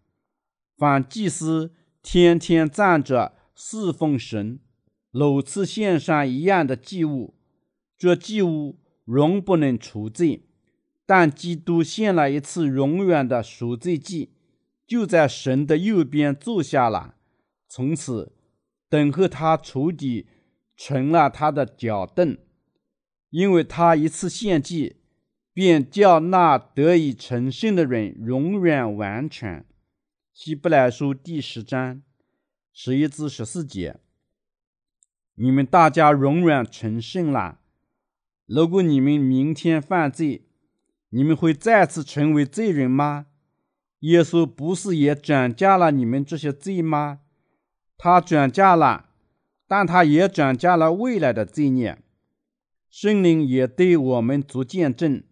[0.83, 1.73] 凡祭司
[2.03, 4.59] 天天站着侍奉神，
[5.13, 7.37] 屡次献上一样的祭物，
[7.97, 10.49] 这祭物仍不能除罪。
[11.07, 14.33] 但基督献了一次永远的赎罪祭，
[14.85, 17.15] 就在神的右边坐下了，
[17.69, 18.33] 从此
[18.89, 20.27] 等候他仇敌
[20.77, 22.37] 成了他的脚凳，
[23.31, 24.97] 因为他一次献祭，
[25.53, 29.65] 便叫那得以成圣的人永远完全。
[30.35, 32.01] 希伯来书第十章
[32.73, 34.01] 十一至十四节，
[35.35, 37.61] 你们大家永远成圣了。
[38.47, 40.47] 如果你们明天犯罪，
[41.11, 43.27] 你们会再次成为罪人吗？
[44.01, 47.21] 耶稣不是也转嫁了你们这些罪吗？
[47.99, 49.11] 他转嫁了，
[49.69, 52.03] 但他也转嫁了未来的罪孽。
[52.89, 55.23] 圣灵也对我们作见证，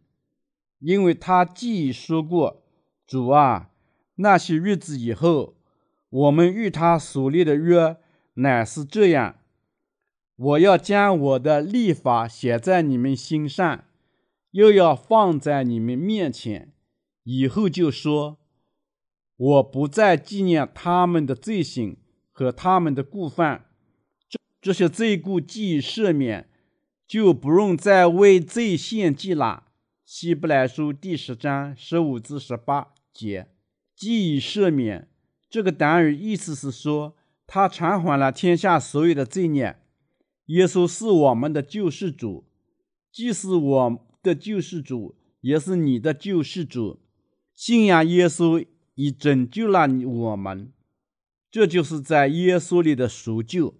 [0.78, 2.62] 因为他既已说过
[3.08, 3.69] ：“主啊，
[4.20, 5.56] 那些日子以后，
[6.08, 7.96] 我们与他所立的约
[8.34, 9.36] 乃是这样：
[10.36, 13.84] 我要将我的立法写在你们心上。”
[14.52, 16.72] 又要放在你们面前，
[17.22, 18.38] 以后就说
[19.38, 21.98] ：“我不再纪念他们的罪行
[22.32, 23.66] 和他们的过犯，
[24.28, 26.48] 这这些罪过既已赦免，
[27.06, 29.68] 就不用再为罪献祭了。”
[30.04, 33.46] 希伯来书第十章十五至十八节，
[34.00, 35.10] 既已赦免
[35.50, 37.14] 这个单语意思是说，
[37.46, 39.76] 他偿还了天下所有的罪孽。
[40.46, 42.46] 耶稣是我们的救世主，
[43.12, 44.06] 既是我。
[44.22, 47.00] 的救世主也是你的救世主，
[47.54, 50.72] 信仰耶稣已拯救了我们，
[51.50, 53.74] 这就是在耶稣里的赎救，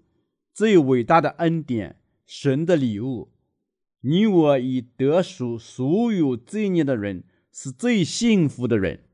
[0.55, 3.31] 最伟大的恩典，神的礼物。
[4.01, 9.05] 你我已得赎，所有罪孽的人是最幸福的人。